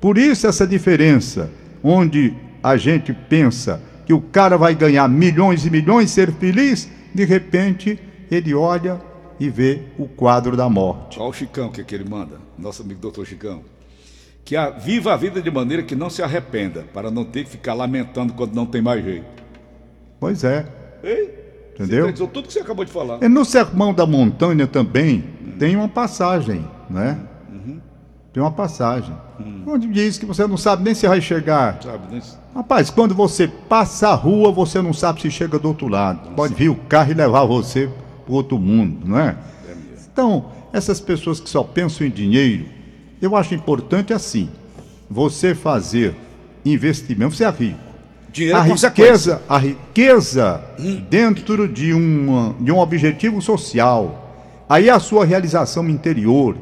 Por 0.05 0.19
isso 0.19 0.45
essa 0.45 0.67
diferença, 0.67 1.49
onde 1.83 2.31
a 2.61 2.77
gente 2.77 3.11
pensa 3.11 3.81
que 4.05 4.13
o 4.13 4.21
cara 4.21 4.55
vai 4.55 4.75
ganhar 4.75 5.09
milhões 5.09 5.65
e 5.65 5.71
milhões, 5.71 6.11
ser 6.11 6.31
feliz, 6.31 6.87
de 7.11 7.25
repente 7.25 7.99
ele 8.29 8.53
olha 8.53 9.01
e 9.39 9.49
vê 9.49 9.81
o 9.97 10.07
quadro 10.07 10.55
da 10.55 10.69
morte. 10.69 11.19
Olha 11.19 11.29
o 11.29 11.33
Chicão 11.33 11.71
que, 11.71 11.81
é 11.81 11.83
que 11.83 11.95
ele 11.95 12.07
manda, 12.07 12.37
nosso 12.55 12.83
amigo 12.83 12.99
doutor 12.99 13.25
Chicão. 13.25 13.63
Que 14.43 14.55
a, 14.55 14.69
viva 14.69 15.11
a 15.11 15.17
vida 15.17 15.41
de 15.41 15.49
maneira 15.49 15.81
que 15.81 15.95
não 15.95 16.11
se 16.11 16.21
arrependa, 16.21 16.85
para 16.93 17.09
não 17.09 17.25
ter 17.25 17.43
que 17.43 17.49
ficar 17.49 17.73
lamentando 17.73 18.33
quando 18.33 18.53
não 18.53 18.67
tem 18.67 18.83
mais 18.83 19.03
jeito. 19.03 19.25
Pois 20.19 20.43
é. 20.43 20.67
Ei? 21.03 21.33
Entendeu? 21.73 22.15
Você 22.15 22.27
tudo 22.27 22.45
que 22.45 22.53
você 22.53 22.59
acabou 22.59 22.85
de 22.85 22.91
falar. 22.91 23.23
E 23.23 23.27
no 23.27 23.43
Sermão 23.43 23.91
da 23.91 24.05
Montanha 24.05 24.67
também 24.67 25.23
tem 25.57 25.75
uma 25.75 25.89
passagem, 25.89 26.63
né? 26.91 27.17
Uhum. 27.49 27.81
Tem 28.35 28.43
uma 28.43 28.51
passagem. 28.51 29.15
Onde 29.65 29.87
diz 29.87 30.17
que 30.17 30.25
você 30.25 30.45
não 30.45 30.57
sabe 30.57 30.83
nem 30.83 30.93
se 30.93 31.07
vai 31.07 31.21
chegar. 31.21 31.81
Sabe, 31.81 32.13
né? 32.13 32.21
Rapaz, 32.53 32.89
quando 32.89 33.15
você 33.15 33.47
passa 33.47 34.09
a 34.09 34.13
rua, 34.13 34.51
você 34.51 34.81
não 34.81 34.91
sabe 34.91 35.21
se 35.21 35.31
chega 35.31 35.57
do 35.57 35.69
outro 35.69 35.87
lado. 35.87 36.31
Pode 36.35 36.53
vir 36.53 36.67
o 36.67 36.75
carro 36.75 37.11
e 37.11 37.13
levar 37.13 37.45
você 37.45 37.89
para 38.25 38.35
outro 38.35 38.59
mundo, 38.59 39.07
não 39.07 39.17
é? 39.17 39.37
Então, 40.11 40.47
essas 40.73 40.99
pessoas 40.99 41.39
que 41.39 41.49
só 41.49 41.63
pensam 41.63 42.05
em 42.05 42.09
dinheiro, 42.09 42.65
eu 43.21 43.37
acho 43.37 43.55
importante 43.55 44.11
assim, 44.11 44.49
você 45.09 45.55
fazer 45.55 46.13
investimento, 46.65 47.37
você 47.37 47.45
é 47.45 47.49
rico. 47.49 47.79
Dinheiro 48.33 48.57
A 48.57 48.65
é 48.65 48.69
consequência. 48.69 49.35
riqueza, 49.35 49.41
a 49.47 49.57
riqueza 49.57 50.61
dentro 51.09 51.69
de, 51.69 51.93
uma, 51.93 52.53
de 52.59 52.69
um 52.69 52.79
objetivo 52.79 53.41
social, 53.41 54.35
aí 54.67 54.89
é 54.89 54.91
a 54.91 54.99
sua 54.99 55.23
realização 55.23 55.87
interior, 55.87 56.57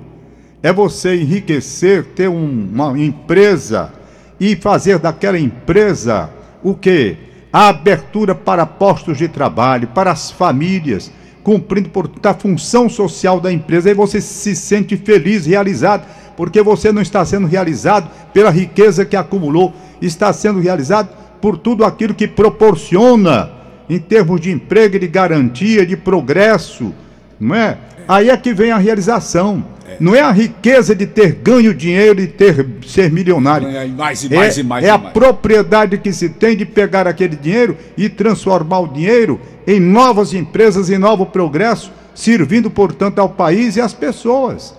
é 0.64 0.72
você 0.72 1.16
enriquecer, 1.18 2.06
ter 2.16 2.30
um- 2.30 2.70
uma 2.74 2.98
empresa 2.98 3.92
e 4.40 4.56
fazer 4.56 4.98
daquela 4.98 5.38
empresa 5.38 6.30
o 6.64 6.74
que? 6.74 7.18
A 7.52 7.68
abertura 7.68 8.34
para 8.34 8.66
postos 8.66 9.18
de 9.18 9.28
trabalho, 9.28 9.90
para 9.90 10.12
as 10.12 10.32
famílias, 10.32 11.12
cumprindo 11.44 11.90
portanto 11.90 12.26
a 12.26 12.34
função 12.34 12.88
social 12.88 13.40
da 13.42 13.52
empresa. 13.52 13.90
Aí 13.90 13.94
você 13.94 14.22
se 14.22 14.56
sente 14.56 14.96
feliz, 14.96 15.46
realizado, 15.46 16.08
porque 16.38 16.62
você 16.64 16.92
não 16.92 17.02
está 17.02 17.24
sendo 17.26 17.46
realizado 17.46 18.10
pela 18.34 18.50
riqueza 18.50 19.06
que 19.06 19.18
acumulou, 19.18 19.74
está 20.02 20.32
sendo 20.32 20.60
realizado 20.60 21.10
por 21.42 21.58
tudo 21.58 21.84
aquilo 21.84 22.14
que 22.14 22.28
proporciona 22.28 23.52
em 23.90 24.00
termos 24.00 24.40
de 24.40 24.50
emprego, 24.50 24.98
de 24.98 25.08
garantia, 25.08 25.86
de 25.86 25.98
progresso, 25.98 26.94
não 27.38 27.54
é? 27.54 27.78
Aí 28.08 28.30
é 28.30 28.38
que 28.38 28.54
vem 28.54 28.72
a 28.72 28.78
realização. 28.78 29.64
Não 30.00 30.16
é 30.16 30.22
a 30.22 30.32
riqueza 30.32 30.96
de 30.96 31.06
ter 31.06 31.34
ganho 31.34 31.74
dinheiro 31.74 32.22
e 32.22 32.28
ter 32.28 32.66
ser 32.86 33.12
milionário. 33.12 33.68
Ganhar 33.68 33.88
mais 33.88 34.24
e 34.24 34.34
mais 34.34 34.58
é, 34.58 34.62
e 34.62 34.64
mais 34.64 34.84
é 34.84 34.88
e 34.88 34.90
a 34.90 34.98
mais. 34.98 35.14
propriedade 35.14 35.98
que 35.98 36.12
se 36.12 36.30
tem 36.30 36.56
de 36.56 36.66
pegar 36.66 37.08
aquele 37.08 37.36
dinheiro 37.36 37.78
e 37.98 38.10
transformar 38.10 38.80
o 38.80 38.88
dinheiro 38.88 39.40
em 39.66 39.80
novas 39.80 40.34
empresas, 40.34 40.90
em 40.90 40.98
novo 40.98 41.26
progresso, 41.26 41.92
servindo, 42.14 42.70
portanto, 42.70 43.20
ao 43.20 43.30
país 43.30 43.76
e 43.76 43.82
às 43.82 43.94
pessoas. 43.94 44.76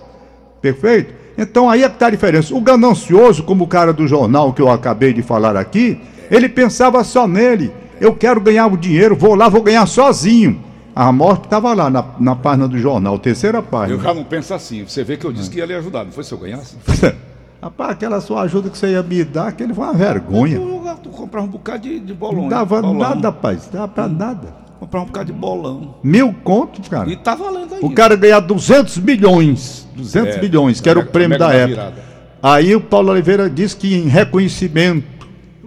Perfeito? 0.61 1.13
Então 1.37 1.69
aí 1.69 1.83
é 1.83 1.89
que 1.89 1.95
está 1.95 2.07
a 2.07 2.11
diferença. 2.11 2.55
O 2.55 2.61
ganancioso, 2.61 3.43
como 3.43 3.65
o 3.65 3.67
cara 3.67 3.91
do 3.91 4.07
jornal 4.07 4.53
que 4.53 4.61
eu 4.61 4.69
acabei 4.69 5.13
de 5.13 5.21
falar 5.21 5.57
aqui, 5.57 5.99
ele 6.31 6.47
pensava 6.47 7.03
só 7.03 7.27
nele. 7.27 7.71
Eu 7.99 8.13
quero 8.13 8.41
ganhar 8.41 8.67
o 8.67 8.77
dinheiro, 8.77 9.15
vou 9.15 9.35
lá, 9.35 9.47
vou 9.49 9.61
ganhar 9.61 9.85
sozinho. 9.85 10.63
A 10.95 11.11
morte 11.11 11.43
estava 11.43 11.73
lá 11.73 11.89
na, 11.89 12.05
na 12.19 12.35
página 12.35 12.67
do 12.69 12.77
jornal, 12.77 13.19
terceira 13.19 13.57
Eu 13.57 13.63
página. 13.63 14.01
já 14.01 14.13
não 14.13 14.23
penso 14.23 14.53
assim. 14.53 14.85
Você 14.87 15.03
vê 15.03 15.17
que 15.17 15.25
eu 15.25 15.33
disse 15.33 15.49
que 15.49 15.57
ia 15.57 15.65
lhe 15.65 15.73
ajudar, 15.73 16.05
não 16.05 16.11
foi 16.11 16.23
se 16.23 16.31
eu 16.31 16.37
ganhasse? 16.37 16.77
Rapaz, 17.61 17.91
aquela 17.91 18.21
sua 18.21 18.43
ajuda 18.43 18.69
que 18.69 18.77
você 18.77 18.91
ia 18.91 19.03
me 19.03 19.23
dar, 19.23 19.47
aquele 19.47 19.73
foi 19.73 19.83
uma 19.83 19.93
vergonha. 19.93 20.57
Tu, 20.59 20.99
tu 21.03 21.09
comprar 21.09 21.41
um 21.41 21.47
bocado 21.47 21.79
de, 21.79 21.99
de 21.99 22.13
bolão. 22.13 22.43
Não 22.43 22.49
dava 22.49 22.81
bolão. 22.81 23.09
nada, 23.09 23.27
rapaz. 23.29 23.67
Dava 23.71 23.87
pra 23.87 24.07
nada. 24.07 24.55
Comprar 24.79 25.01
um 25.01 25.05
bocado 25.05 25.33
de 25.33 25.37
bolão. 25.37 25.95
Mil 26.03 26.33
contos, 26.43 26.87
cara. 26.87 27.09
E 27.09 27.15
tá 27.17 27.33
valendo 27.35 27.73
ainda. 27.73 27.85
O 27.85 27.91
cara 27.93 28.15
ganhar 28.15 28.39
200 28.39 28.97
milhões. 28.99 29.87
200 29.95 30.35
É, 30.35 30.41
milhões, 30.41 30.79
que 30.79 30.87
era 30.89 30.99
o 30.99 31.05
prêmio 31.07 31.37
da 31.39 31.51
época. 31.53 31.67
virada. 31.67 32.03
Aí 32.43 32.75
o 32.75 32.79
Paulo 32.81 33.09
Oliveira 33.11 33.49
disse 33.49 33.75
que 33.75 33.95
em 33.95 34.07
reconhecimento 34.07 35.07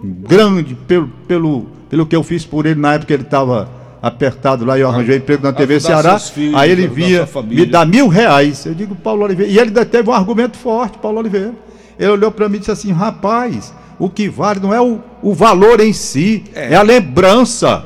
grande 0.01 0.75
pelo, 0.75 1.07
pelo, 1.27 1.67
pelo 1.89 2.05
que 2.05 2.15
eu 2.15 2.23
fiz 2.23 2.45
por 2.45 2.65
ele 2.65 2.79
na 2.79 2.93
época 2.93 3.07
que 3.07 3.13
ele 3.13 3.23
estava 3.23 3.67
apertado 4.01 4.63
lá 4.65 4.77
e 4.77 4.81
eu 4.81 4.89
arranjei 4.89 5.17
emprego 5.17 5.43
na 5.43 5.51
TV 5.53 5.79
Ceará. 5.79 6.17
filhos, 6.19 6.55
aí 6.55 6.71
ele 6.71 6.87
via 6.87 7.25
me 7.43 7.65
dar 7.65 7.85
mil 7.85 8.07
reais. 8.07 8.65
Eu 8.65 8.73
digo, 8.73 8.95
Paulo 8.95 9.23
Oliveira. 9.23 9.51
E 9.51 9.57
ele 9.59 9.71
teve 9.85 10.09
um 10.09 10.13
argumento 10.13 10.57
forte, 10.57 10.97
Paulo 10.97 11.19
Oliveira. 11.19 11.53
Ele 11.97 12.09
olhou 12.11 12.31
para 12.31 12.47
mim 12.47 12.55
e 12.57 12.59
disse 12.59 12.71
assim: 12.71 12.91
rapaz, 12.91 13.73
o 13.99 14.09
que 14.09 14.29
vale 14.29 14.59
não 14.61 14.73
é 14.73 14.79
o, 14.81 14.99
o 15.21 15.33
valor 15.33 15.81
em 15.81 15.91
si, 15.91 16.43
é, 16.55 16.75
a 16.75 16.81
lembrança. 16.81 17.83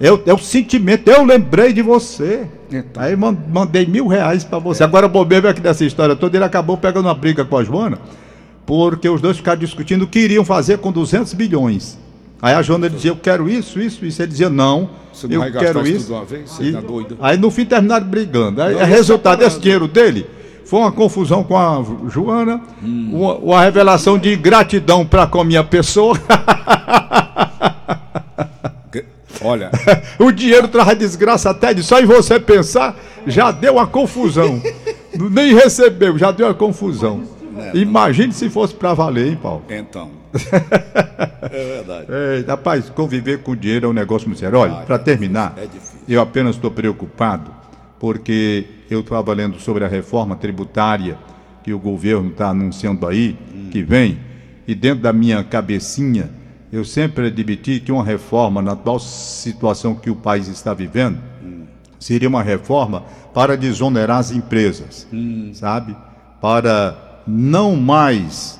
É 0.00 0.10
o, 0.10 0.20
é 0.26 0.34
o 0.34 0.38
sentimento, 0.38 1.08
eu 1.08 1.22
lembrei 1.24 1.72
de 1.72 1.80
você. 1.80 2.48
Então. 2.72 3.00
Aí 3.00 3.14
man- 3.14 3.36
mandei 3.52 3.86
mil 3.86 4.08
reais 4.08 4.42
pra 4.42 4.58
você. 4.58 4.82
Agora 4.82 5.06
o 5.06 5.08
bobeiro 5.08 5.48
aqui 5.48 5.60
dessa 5.60 5.84
história 5.84 6.16
toda, 6.16 6.36
ele 6.36 6.44
acabou 6.44 6.76
pegando 6.76 7.06
uma 7.06 7.14
briga 7.14 7.44
com 7.44 7.56
a 7.56 7.62
Joana, 7.62 7.98
porque 8.66 9.08
os 9.08 9.20
dois 9.20 9.36
ficaram 9.36 9.60
discutindo 9.60 10.02
o 10.02 10.06
que 10.08 10.18
iriam 10.18 10.44
fazer 10.44 10.78
com 10.78 10.90
200 10.90 11.32
bilhões. 11.34 11.96
Aí 12.42 12.54
a 12.54 12.60
Joana 12.60 12.90
dizia, 12.90 13.12
eu 13.12 13.16
quero 13.16 13.48
isso, 13.48 13.80
isso, 13.80 14.04
isso. 14.04 14.20
Ele 14.20 14.28
dizia, 14.32 14.50
não, 14.50 14.90
Você 15.12 15.28
não 15.28 15.34
eu 15.34 15.40
vai 15.40 15.52
quero 15.52 15.86
isso 15.86 16.06
tudo 16.06 16.16
uma 16.16 16.24
vez? 16.24 16.50
Você 16.50 16.64
E- 16.64 16.72
tá 16.72 16.80
doido? 16.80 17.16
Aí 17.20 17.36
no 17.38 17.50
fim 17.52 17.64
terminaram 17.64 18.04
brigando. 18.04 18.60
Aí, 18.60 18.74
Não, 18.74 18.80
é 18.80 18.84
você 18.84 18.90
resultado 18.90 19.38
tá 19.38 19.44
desse 19.44 19.60
dinheiro 19.60 19.86
dele 19.86 20.26
foi 20.64 20.80
uma 20.80 20.92
confusão 20.92 21.44
com 21.44 21.56
a 21.56 21.84
Joana, 22.08 22.60
uma, 22.82 23.34
uma 23.34 23.60
revelação 23.62 24.16
de 24.16 24.34
gratidão 24.36 25.04
para 25.04 25.26
com 25.26 25.40
a 25.40 25.44
minha 25.44 25.62
pessoa. 25.62 26.18
Olha, 29.44 29.70
O 30.18 30.30
dinheiro 30.30 30.68
traz 30.68 30.96
desgraça 30.98 31.50
até 31.50 31.74
de 31.74 31.82
só 31.82 32.00
em 32.00 32.06
você 32.06 32.40
pensar, 32.40 32.96
já 33.26 33.50
deu 33.50 33.74
uma 33.74 33.86
confusão. 33.86 34.62
Nem 35.30 35.52
recebeu, 35.54 36.16
já 36.16 36.30
deu 36.30 36.46
uma 36.46 36.54
confusão. 36.54 37.22
Imagine 37.74 38.32
se 38.32 38.48
fosse 38.48 38.72
para 38.72 38.94
valer, 38.94 39.26
hein, 39.28 39.38
Paulo? 39.40 39.62
então. 39.68 40.21
É 41.42 41.64
verdade. 41.64 42.06
É, 42.08 42.44
rapaz, 42.46 42.88
conviver 42.88 43.42
com 43.42 43.54
dinheiro 43.54 43.86
é 43.86 43.88
um 43.88 43.92
negócio 43.92 44.26
muito 44.28 44.38
sério. 44.38 44.58
Olha, 44.58 44.76
para 44.86 44.98
terminar, 44.98 45.54
é 45.58 45.68
eu 46.08 46.20
apenas 46.20 46.56
estou 46.56 46.70
preocupado 46.70 47.52
porque 47.98 48.64
eu 48.90 49.00
estava 49.00 49.32
lendo 49.32 49.60
sobre 49.60 49.84
a 49.84 49.88
reforma 49.88 50.34
tributária 50.34 51.18
que 51.62 51.72
o 51.72 51.78
governo 51.78 52.30
está 52.30 52.48
anunciando 52.48 53.06
aí, 53.06 53.38
que 53.70 53.82
vem, 53.82 54.18
e 54.66 54.74
dentro 54.74 55.02
da 55.02 55.12
minha 55.12 55.44
cabecinha, 55.44 56.30
eu 56.72 56.84
sempre 56.84 57.26
admiti 57.26 57.78
que 57.78 57.92
uma 57.92 58.02
reforma, 58.02 58.62
na 58.62 58.72
atual 58.72 58.98
situação 58.98 59.94
que 59.94 60.10
o 60.10 60.16
país 60.16 60.48
está 60.48 60.74
vivendo, 60.74 61.18
seria 61.98 62.28
uma 62.28 62.42
reforma 62.42 63.04
para 63.32 63.56
desonerar 63.56 64.18
as 64.18 64.32
empresas, 64.32 65.06
sabe? 65.52 65.96
Para 66.40 67.22
não 67.26 67.76
mais 67.76 68.58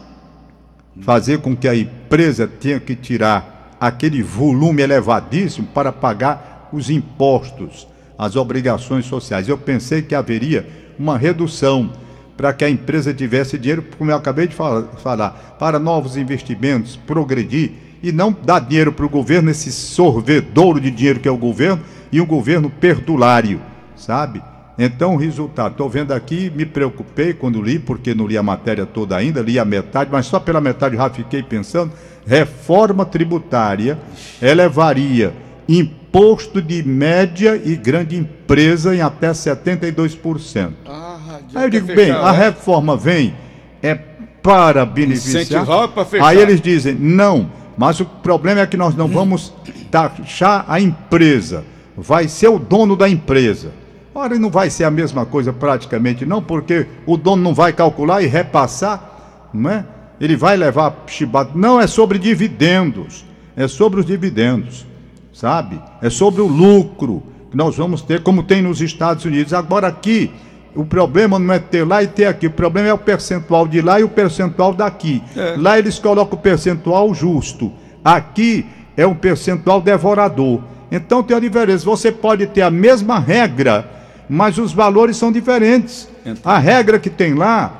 fazer 1.00 1.38
com 1.38 1.56
que 1.56 1.66
a 1.66 1.74
empresa 1.74 2.46
tenha 2.46 2.78
que 2.78 2.94
tirar 2.94 3.76
aquele 3.80 4.22
volume 4.22 4.82
elevadíssimo 4.82 5.66
para 5.68 5.90
pagar 5.90 6.68
os 6.72 6.90
impostos, 6.90 7.86
as 8.18 8.36
obrigações 8.36 9.06
sociais. 9.06 9.48
Eu 9.48 9.58
pensei 9.58 10.02
que 10.02 10.14
haveria 10.14 10.66
uma 10.98 11.16
redução 11.18 11.90
para 12.36 12.52
que 12.52 12.64
a 12.64 12.70
empresa 12.70 13.12
tivesse 13.12 13.58
dinheiro, 13.58 13.84
como 13.98 14.10
eu 14.10 14.16
acabei 14.16 14.46
de 14.46 14.54
fala- 14.54 14.88
falar, 15.02 15.56
para 15.58 15.78
novos 15.78 16.16
investimentos, 16.16 16.96
progredir 16.96 17.72
e 18.02 18.10
não 18.10 18.34
dar 18.44 18.60
dinheiro 18.60 18.92
para 18.92 19.06
o 19.06 19.08
governo, 19.08 19.50
esse 19.50 19.70
sorvedouro 19.70 20.80
de 20.80 20.90
dinheiro 20.90 21.20
que 21.20 21.28
é 21.28 21.30
o 21.30 21.36
governo, 21.36 21.82
e 22.10 22.20
um 22.20 22.26
governo 22.26 22.68
perdulário, 22.68 23.60
sabe? 23.96 24.42
Então, 24.84 25.14
o 25.14 25.16
resultado, 25.16 25.72
estou 25.72 25.88
vendo 25.88 26.10
aqui, 26.10 26.50
me 26.56 26.66
preocupei 26.66 27.32
quando 27.32 27.62
li, 27.62 27.78
porque 27.78 28.16
não 28.16 28.26
li 28.26 28.36
a 28.36 28.42
matéria 28.42 28.84
toda 28.84 29.16
ainda, 29.16 29.40
li 29.40 29.56
a 29.56 29.64
metade, 29.64 30.10
mas 30.10 30.26
só 30.26 30.40
pela 30.40 30.60
metade 30.60 30.96
já 30.96 31.08
fiquei 31.08 31.40
pensando. 31.40 31.92
Reforma 32.26 33.04
tributária 33.04 33.96
elevaria 34.42 35.32
imposto 35.68 36.60
de 36.60 36.82
média 36.82 37.62
e 37.64 37.76
grande 37.76 38.16
empresa 38.16 38.92
em 38.92 39.00
até 39.00 39.30
72%. 39.30 40.72
Ah, 40.84 41.38
Aí 41.54 41.64
eu 41.64 41.70
digo, 41.70 41.86
bem, 41.94 42.10
a 42.10 42.32
reforma 42.32 42.96
vem 42.96 43.34
é 43.80 43.94
para 43.94 44.84
beneficiar. 44.84 45.42
Incentivar 45.42 45.88
para 45.90 46.04
fechar. 46.04 46.26
Aí 46.26 46.38
eles 46.38 46.60
dizem, 46.60 46.94
não, 46.94 47.48
mas 47.78 48.00
o 48.00 48.04
problema 48.04 48.62
é 48.62 48.66
que 48.66 48.76
nós 48.76 48.96
não 48.96 49.06
vamos 49.06 49.54
taxar 49.92 50.64
a 50.66 50.80
empresa. 50.80 51.62
Vai 51.96 52.26
ser 52.26 52.48
o 52.48 52.58
dono 52.58 52.96
da 52.96 53.08
empresa. 53.08 53.80
Ora, 54.14 54.38
não 54.38 54.50
vai 54.50 54.68
ser 54.68 54.84
a 54.84 54.90
mesma 54.90 55.24
coisa 55.24 55.52
praticamente, 55.52 56.26
não, 56.26 56.42
porque 56.42 56.86
o 57.06 57.16
dono 57.16 57.42
não 57.42 57.54
vai 57.54 57.72
calcular 57.72 58.22
e 58.22 58.26
repassar, 58.26 59.48
não 59.52 59.70
é? 59.70 59.86
Ele 60.20 60.36
vai 60.36 60.56
levar 60.56 61.04
chibata. 61.06 61.52
Não 61.54 61.80
é 61.80 61.86
sobre 61.86 62.18
dividendos, 62.18 63.24
é 63.56 63.66
sobre 63.66 64.00
os 64.00 64.06
dividendos, 64.06 64.86
sabe? 65.32 65.80
É 66.00 66.10
sobre 66.10 66.42
o 66.42 66.46
lucro 66.46 67.22
que 67.50 67.56
nós 67.56 67.76
vamos 67.76 68.02
ter, 68.02 68.22
como 68.22 68.42
tem 68.42 68.62
nos 68.62 68.80
Estados 68.80 69.24
Unidos. 69.24 69.52
Agora 69.52 69.86
aqui, 69.86 70.30
o 70.74 70.84
problema 70.84 71.38
não 71.38 71.52
é 71.52 71.58
ter 71.58 71.84
lá 71.86 72.02
e 72.02 72.06
ter 72.06 72.26
aqui, 72.26 72.46
o 72.46 72.50
problema 72.50 72.88
é 72.88 72.94
o 72.94 72.98
percentual 72.98 73.66
de 73.66 73.80
lá 73.80 73.98
e 74.00 74.04
o 74.04 74.08
percentual 74.08 74.74
daqui. 74.74 75.22
É. 75.36 75.54
Lá 75.58 75.78
eles 75.78 75.98
colocam 75.98 76.38
o 76.38 76.40
percentual 76.40 77.12
justo, 77.14 77.72
aqui 78.04 78.66
é 78.96 79.06
um 79.06 79.14
percentual 79.14 79.80
devorador. 79.80 80.60
Então 80.90 81.22
tem 81.22 81.36
a 81.36 81.40
diferença. 81.40 81.84
Você 81.86 82.12
pode 82.12 82.46
ter 82.48 82.60
a 82.60 82.70
mesma 82.70 83.18
regra, 83.18 84.01
mas 84.28 84.58
os 84.58 84.72
valores 84.72 85.16
são 85.16 85.30
diferentes. 85.32 86.08
Então. 86.24 86.50
A 86.50 86.58
regra 86.58 86.98
que 86.98 87.10
tem 87.10 87.34
lá, 87.34 87.72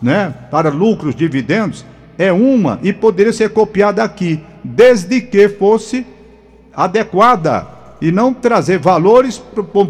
né, 0.00 0.32
para 0.50 0.70
lucros, 0.70 1.14
dividendos, 1.14 1.84
é 2.16 2.32
uma 2.32 2.78
e 2.82 2.92
poderia 2.92 3.32
ser 3.32 3.50
copiada 3.50 4.02
aqui, 4.02 4.40
desde 4.62 5.20
que 5.20 5.48
fosse 5.48 6.06
adequada 6.74 7.78
e 8.00 8.12
não 8.12 8.32
trazer 8.32 8.78
valores, 8.78 9.42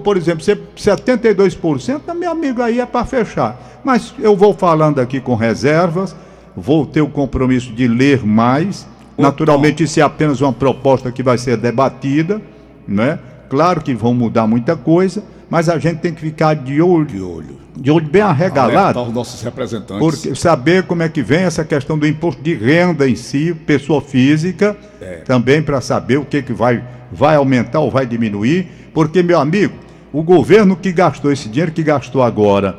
por 0.02 0.16
exemplo, 0.16 0.42
ser 0.42 0.58
72%, 0.76 2.14
meu 2.14 2.30
amigo, 2.30 2.62
aí 2.62 2.80
é 2.80 2.86
para 2.86 3.04
fechar. 3.04 3.80
Mas 3.84 4.14
eu 4.18 4.34
vou 4.34 4.54
falando 4.54 4.98
aqui 4.98 5.20
com 5.20 5.34
reservas, 5.34 6.16
vou 6.56 6.86
ter 6.86 7.02
o 7.02 7.08
compromisso 7.08 7.72
de 7.72 7.86
ler 7.86 8.24
mais. 8.24 8.86
Ô, 9.16 9.22
Naturalmente, 9.22 9.82
isso 9.82 10.00
é 10.00 10.02
apenas 10.02 10.40
uma 10.40 10.52
proposta 10.52 11.12
que 11.12 11.22
vai 11.22 11.36
ser 11.36 11.56
debatida, 11.56 12.40
né? 12.86 13.18
Claro 13.48 13.82
que 13.82 13.94
vão 13.94 14.14
mudar 14.14 14.46
muita 14.46 14.76
coisa, 14.76 15.22
mas 15.50 15.68
a 15.68 15.78
gente 15.78 15.98
tem 16.00 16.12
que 16.12 16.20
ficar 16.20 16.54
de 16.54 16.80
olho, 16.82 17.06
De 17.06 17.20
olho. 17.22 17.56
de 17.76 17.90
olho 17.90 18.06
bem 18.06 18.22
arregalado. 18.22 18.78
Alertar 18.78 19.02
os 19.04 19.14
nossos 19.14 19.42
representantes. 19.42 19.98
Porque 19.98 20.34
saber 20.34 20.82
como 20.84 21.02
é 21.02 21.08
que 21.08 21.22
vem 21.22 21.40
essa 21.40 21.64
questão 21.64 21.98
do 21.98 22.06
imposto 22.06 22.42
de 22.42 22.54
renda 22.54 23.08
em 23.08 23.16
si, 23.16 23.54
pessoa 23.66 24.00
física, 24.00 24.76
É. 25.00 25.16
também 25.24 25.62
para 25.62 25.80
saber 25.80 26.18
o 26.18 26.24
que, 26.24 26.42
que 26.42 26.52
vai, 26.52 26.82
vai 27.12 27.36
aumentar 27.36 27.80
ou 27.80 27.90
vai 27.90 28.04
diminuir. 28.06 28.66
Porque, 28.92 29.22
meu 29.22 29.38
amigo, 29.40 29.74
o 30.12 30.22
governo 30.22 30.76
que 30.76 30.90
gastou 30.92 31.30
esse 31.32 31.48
dinheiro 31.48 31.72
que 31.72 31.82
gastou 31.82 32.22
agora 32.22 32.76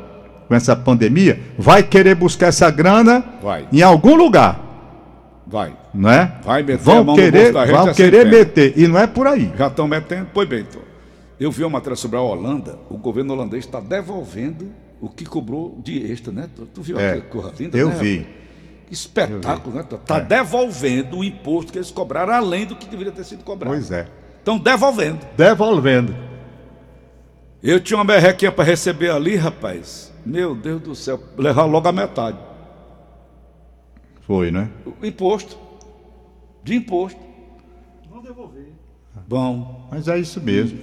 com 0.47 0.55
essa 0.55 0.75
pandemia, 0.75 1.39
vai 1.59 1.83
querer 1.83 2.15
buscar 2.15 2.47
essa 2.47 2.71
grana 2.71 3.23
Vai. 3.39 3.67
em 3.71 3.83
algum 3.83 4.15
lugar, 4.15 4.59
Vai. 5.45 5.71
não 5.93 6.09
é? 6.09 6.31
Vai 6.43 6.63
meter 6.63 6.83
vão 6.83 7.13
querer, 7.15 7.51
vão 7.53 7.85
sem 7.85 7.93
querer 7.93 8.25
meter, 8.25 8.73
e 8.75 8.87
não 8.87 8.97
é 8.97 9.05
por 9.05 9.27
aí. 9.27 9.51
Já 9.55 9.67
estão 9.67 9.87
metendo. 9.87 10.25
Pois 10.33 10.49
bem, 10.49 10.61
então. 10.67 10.81
Eu 11.39 11.51
vi 11.51 11.63
uma 11.63 11.69
matéria 11.71 11.95
sobre 11.95 12.17
a 12.17 12.21
Holanda. 12.21 12.77
O 12.89 12.97
governo 12.97 13.33
holandês 13.33 13.65
está 13.65 13.79
devolvendo 13.79 14.71
o 14.99 15.07
que 15.07 15.25
cobrou 15.25 15.79
de 15.83 16.11
extra, 16.11 16.31
né? 16.33 16.49
Tu, 16.55 16.65
tu 16.65 16.81
viu 16.81 16.99
É, 16.99 17.11
aquela 17.11 17.25
coisa 17.25 17.53
linda? 17.57 17.77
eu 17.77 17.89
né, 17.89 17.95
vi. 17.95 18.27
Que 18.87 18.93
espetáculo, 18.93 19.75
né? 19.75 19.81
Está 19.89 20.17
É. 20.17 20.21
devolvendo 20.21 21.17
o 21.19 21.23
imposto 21.23 21.71
que 21.71 21.77
eles 21.77 21.91
cobraram 21.91 22.33
além 22.33 22.65
do 22.65 22.75
que 22.75 22.85
deveria 22.87 23.11
ter 23.13 23.23
sido 23.23 23.43
cobrado. 23.43 23.73
Pois 23.73 23.89
é. 23.91 24.07
Estão 24.37 24.57
devolvendo. 24.57 25.25
Devolvendo. 25.37 26.15
Eu 27.63 27.79
tinha 27.79 27.97
uma 27.97 28.03
merrequinha 28.05 28.51
para 28.51 28.63
receber 28.63 29.11
ali, 29.11 29.35
rapaz. 29.35 30.11
Meu 30.25 30.55
Deus 30.55 30.81
do 30.81 30.95
céu. 30.95 31.19
Levar 31.37 31.65
logo 31.65 31.87
a 31.87 31.91
metade. 31.91 32.37
Foi, 34.21 34.51
né? 34.51 34.69
O 35.01 35.05
imposto. 35.05 35.57
De 36.63 36.75
imposto. 36.75 37.19
Vão 38.09 38.21
devolver. 38.21 38.67
Bom. 39.27 39.87
Mas 39.91 40.07
é 40.07 40.17
isso 40.17 40.41
mesmo. 40.41 40.79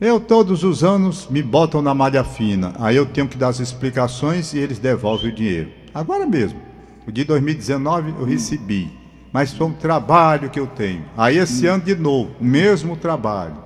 Eu 0.00 0.20
todos 0.20 0.62
os 0.62 0.84
anos 0.84 1.26
me 1.28 1.42
botam 1.42 1.82
na 1.82 1.92
malha 1.92 2.22
fina. 2.22 2.72
Aí 2.78 2.94
eu 2.94 3.04
tenho 3.04 3.26
que 3.26 3.36
dar 3.36 3.48
as 3.48 3.58
explicações 3.58 4.54
e 4.54 4.58
eles 4.58 4.78
devolvem 4.78 5.32
o 5.32 5.34
dinheiro. 5.34 5.72
Agora 5.92 6.24
mesmo. 6.24 6.60
O 7.04 7.10
de 7.10 7.24
2019 7.24 8.14
eu 8.16 8.24
recebi. 8.24 8.96
Mas 9.32 9.52
foi 9.52 9.66
um 9.66 9.72
trabalho 9.72 10.50
que 10.50 10.60
eu 10.60 10.68
tenho. 10.68 11.04
Aí 11.16 11.36
esse 11.36 11.66
ano 11.66 11.82
de 11.82 11.96
novo, 11.96 12.30
o 12.40 12.44
mesmo 12.44 12.96
trabalho. 12.96 13.56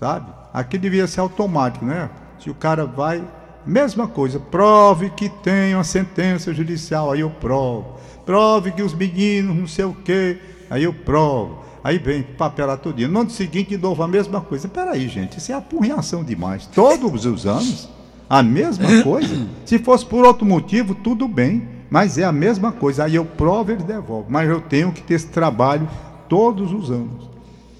Sabe? 0.00 0.32
Aqui 0.54 0.78
devia 0.78 1.06
ser 1.06 1.20
automático, 1.20 1.84
né? 1.84 2.08
Se 2.40 2.48
o 2.48 2.54
cara 2.54 2.86
vai, 2.86 3.22
mesma 3.66 4.08
coisa, 4.08 4.40
prove 4.40 5.10
que 5.10 5.28
tem 5.28 5.74
uma 5.74 5.84
sentença 5.84 6.54
judicial, 6.54 7.12
aí 7.12 7.20
eu 7.20 7.30
provo. 7.30 7.98
Prove 8.24 8.72
que 8.72 8.82
os 8.82 8.94
meninos 8.94 9.54
não 9.54 9.66
sei 9.66 9.84
o 9.84 9.92
quê, 9.92 10.38
aí 10.70 10.84
eu 10.84 10.94
provo. 10.94 11.61
Aí 11.84 11.98
vem 11.98 12.22
papelar 12.22 12.78
tudinho. 12.78 13.08
No 13.08 13.20
ano 13.20 13.30
seguinte, 13.30 13.70
de 13.70 13.78
novo, 13.78 14.02
a 14.02 14.08
mesma 14.08 14.40
coisa. 14.40 14.68
Peraí, 14.68 15.08
gente, 15.08 15.38
isso 15.38 15.50
é 15.50 15.54
apurriação 15.54 16.22
demais. 16.22 16.66
Todos 16.66 17.26
os 17.26 17.46
anos, 17.46 17.88
a 18.30 18.42
mesma 18.42 18.86
coisa. 19.02 19.46
Se 19.64 19.78
fosse 19.78 20.06
por 20.06 20.24
outro 20.24 20.46
motivo, 20.46 20.94
tudo 20.94 21.26
bem. 21.26 21.68
Mas 21.90 22.16
é 22.16 22.24
a 22.24 22.32
mesma 22.32 22.72
coisa. 22.72 23.04
Aí 23.04 23.14
eu 23.16 23.24
provo, 23.24 23.72
eles 23.72 23.84
devolvem. 23.84 24.30
Mas 24.30 24.48
eu 24.48 24.60
tenho 24.60 24.92
que 24.92 25.02
ter 25.02 25.14
esse 25.14 25.26
trabalho 25.26 25.88
todos 26.28 26.72
os 26.72 26.90
anos. 26.90 27.28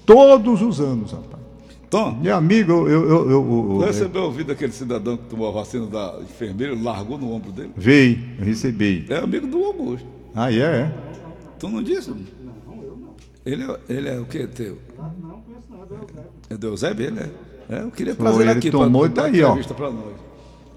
Todos 0.05 0.61
os 0.61 0.79
anos, 0.81 1.11
rapaz. 1.13 1.41
Tom, 1.89 2.17
Meu 2.21 2.35
amigo, 2.35 2.71
eu. 2.71 2.87
eu, 2.87 3.09
eu, 3.09 3.29
eu, 3.29 3.43
você 3.43 3.83
eu 3.83 3.87
recebeu 3.87 4.23
ouvido 4.23 4.47
daquele 4.47 4.71
cidadão 4.71 5.15
que 5.15 5.23
tomou 5.25 5.47
a 5.47 5.51
vacina 5.51 5.85
da 5.85 6.15
enfermeira 6.23 6.73
e 6.73 6.81
largou 6.81 7.19
no 7.19 7.31
ombro 7.31 7.51
dele? 7.51 7.69
veio, 7.77 8.19
eu 8.39 8.45
recebi. 8.45 9.05
É 9.09 9.17
amigo 9.19 9.45
do 9.45 9.63
Augusto. 9.63 10.05
Ah, 10.35 10.51
é? 10.51 10.57
é? 10.57 10.91
Tu 11.59 11.69
não 11.69 11.83
disse? 11.83 12.11
Ele 13.45 13.63
é, 13.63 13.77
ele 13.89 14.09
é 14.09 14.19
o 14.19 14.25
que 14.25 14.47
teu? 14.47 14.77
Não, 14.97 15.41
conheço 15.41 15.67
nada, 15.69 15.87
é 15.91 15.97
o 15.97 16.01
Eusébio. 16.01 16.31
É 16.49 16.57
do 16.57 16.67
Eusébio, 16.67 17.05
ele 17.07 17.19
é? 17.19 17.29
É, 17.75 17.81
eu 17.81 17.91
queria 17.91 18.15
Foi, 18.15 18.25
trazer 18.25 18.41
ele 18.41 18.49
ele 18.51 18.59
aqui 18.59 18.71
tomou 18.71 19.01
pra 19.01 19.09
e 19.09 19.13
tá 19.13 19.21
dar 19.23 19.27
aí, 19.27 19.43
ó. 19.43 19.55
nós. 19.55 20.13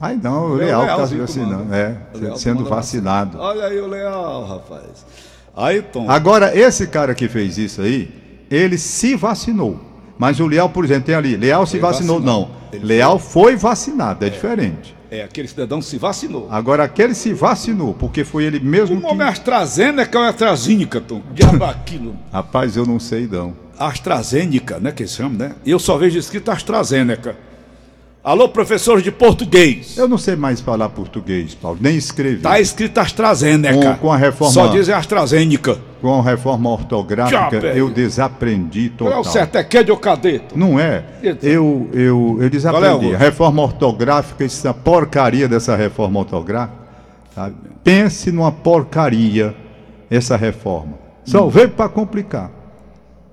Ai, 0.01 0.21
não, 0.23 0.51
o 0.53 0.61
É 0.61 0.67
Leal 0.67 0.83
está 0.83 0.97
Lealzinho 0.97 1.21
vacinando. 1.23 1.75
É, 1.75 1.97
Leal 2.15 2.37
sendo 2.37 2.65
vacinado. 2.65 3.39
vacina. 3.39 3.51
Olha 3.63 3.65
aí 3.67 3.81
o 3.81 3.87
Leal, 3.87 4.45
rapaz. 4.47 5.07
Aí, 5.57 5.81
Tom. 5.83 6.11
Agora, 6.11 6.57
esse 6.57 6.87
cara 6.87 7.15
que 7.15 7.29
fez 7.29 7.57
isso 7.57 7.81
aí, 7.83 8.11
ele 8.51 8.77
se 8.79 9.15
vacinou. 9.17 9.81
Mas 10.19 10.41
o 10.41 10.47
Leal, 10.47 10.69
por 10.71 10.85
exemplo, 10.85 11.05
tem 11.05 11.15
ali, 11.15 11.37
Leal 11.37 11.67
se 11.67 11.79
vacinou. 11.79 12.21
vacinou. 12.21 12.49
Não, 12.49 12.51
Ele 12.73 12.85
Leal 12.85 13.19
foi 13.19 13.55
vacinado, 13.57 14.25
é 14.25 14.29
diferente. 14.31 14.96
É, 15.11 15.23
aquele 15.23 15.47
cidadão 15.49 15.81
se 15.81 15.99
vacinou. 15.99 16.49
Agora, 16.51 16.85
aquele 16.85 17.15
se 17.15 17.33
vacinou, 17.33 17.95
porque 17.95 18.25
foi 18.25 18.45
ele 18.45 18.59
O 18.59 18.65
mesmo 18.65 19.01
nome 19.01 19.23
é 19.23 19.27
que... 19.27 19.33
AstraZeneca 19.33 20.19
ou 20.19 20.25
é 20.25 20.29
AstraZeneca, 20.29 21.01
Tom? 21.01 21.23
Diabo 21.33 21.65
é 21.65 21.71
aquilo. 21.71 22.17
Rapaz, 22.33 22.77
eu 22.77 22.85
não 22.85 22.99
sei 22.99 23.27
não. 23.27 23.55
AstraZeneca, 23.79 24.79
né, 24.81 24.91
que 24.91 25.03
eles 25.03 25.13
chamam, 25.13 25.39
né? 25.39 25.55
Eu 25.65 25.79
só 25.79 25.97
vejo 25.97 26.19
escrito 26.19 26.51
AstraZeneca. 26.51 27.37
Alô, 28.27 28.49
professores 28.49 29.05
de 29.05 29.13
português. 29.13 29.97
Eu 29.97 30.09
não 30.09 30.19
sei 30.19 30.35
mais 30.35 30.61
falar 30.61 30.89
português, 30.89 31.55
Paulo, 31.55 31.79
nem 31.81 31.97
escrever. 31.97 32.41
Tá 32.41 32.59
escrito 32.59 32.99
AstraZeneca. 32.99 33.93
Com- 33.95 33.99
com 33.99 34.13
a 34.13 34.17
reforma- 34.17 34.53
Só 34.53 34.67
dizem 34.67 34.93
AstraZeneca. 34.93 35.79
Com 36.03 36.19
a 36.19 36.23
reforma 36.23 36.69
ortográfica, 36.71 37.61
Já, 37.61 37.69
eu 37.69 37.89
desaprendi 37.89 38.91
Qual 38.99 39.11
é 39.11 39.15
total. 39.15 39.21
o 39.21 39.33
certo? 39.33 39.55
É 39.59 39.63
que 39.63 39.85
de 39.85 39.93
ou 39.93 39.97
cadê, 39.97 40.41
Tom? 40.41 40.57
Não 40.57 40.81
é. 40.81 41.05
Eu, 41.41 41.89
eu, 41.93 42.39
eu 42.41 42.51
desaprendi. 42.51 43.15
É 43.15 43.17
reforma 43.17 43.63
ortográfica, 43.63 44.45
essa 44.45 44.75
porcaria 44.75 45.47
dessa 45.49 45.77
reforma 45.77 46.19
ortográfica. 46.19 46.79
sabe? 47.33 47.55
Pense 47.85 48.33
numa 48.33 48.51
porcaria 48.51 49.55
essa 50.11 50.37
reforma. 50.37 50.95
Só 51.25 51.47
Hum. 51.47 51.49
veio 51.49 51.69
para 51.69 51.89
complicar. 51.89 52.51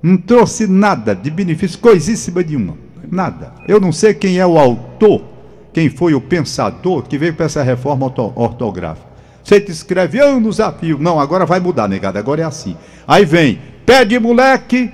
Não 0.03 0.17
trouxe 0.17 0.67
nada 0.67 1.15
de 1.15 1.31
benefício, 1.31 1.79
coisíssima 1.79 2.43
nenhuma. 2.43 2.77
Nada. 3.11 3.53
Eu 3.67 3.79
não 3.79 3.91
sei 3.91 4.13
quem 4.13 4.37
é 4.39 4.45
o 4.45 4.57
autor, 4.57 5.23
quem 5.73 5.89
foi 5.89 6.13
o 6.13 6.21
pensador 6.21 7.03
que 7.03 7.17
veio 7.17 7.33
para 7.33 7.45
essa 7.45 7.61
reforma 7.63 8.05
orto- 8.05 8.33
ortográfica. 8.35 9.07
Você 9.43 9.59
te 9.59 9.71
escreve 9.71 10.19
anos 10.19 10.59
a 10.59 10.71
fio. 10.71 10.97
Não, 10.99 11.19
agora 11.19 11.45
vai 11.45 11.59
mudar, 11.59 11.87
negado. 11.87 12.17
Agora 12.17 12.41
é 12.41 12.45
assim. 12.45 12.77
Aí 13.07 13.25
vem, 13.25 13.59
pé 13.85 14.05
de 14.05 14.17
moleque, 14.17 14.89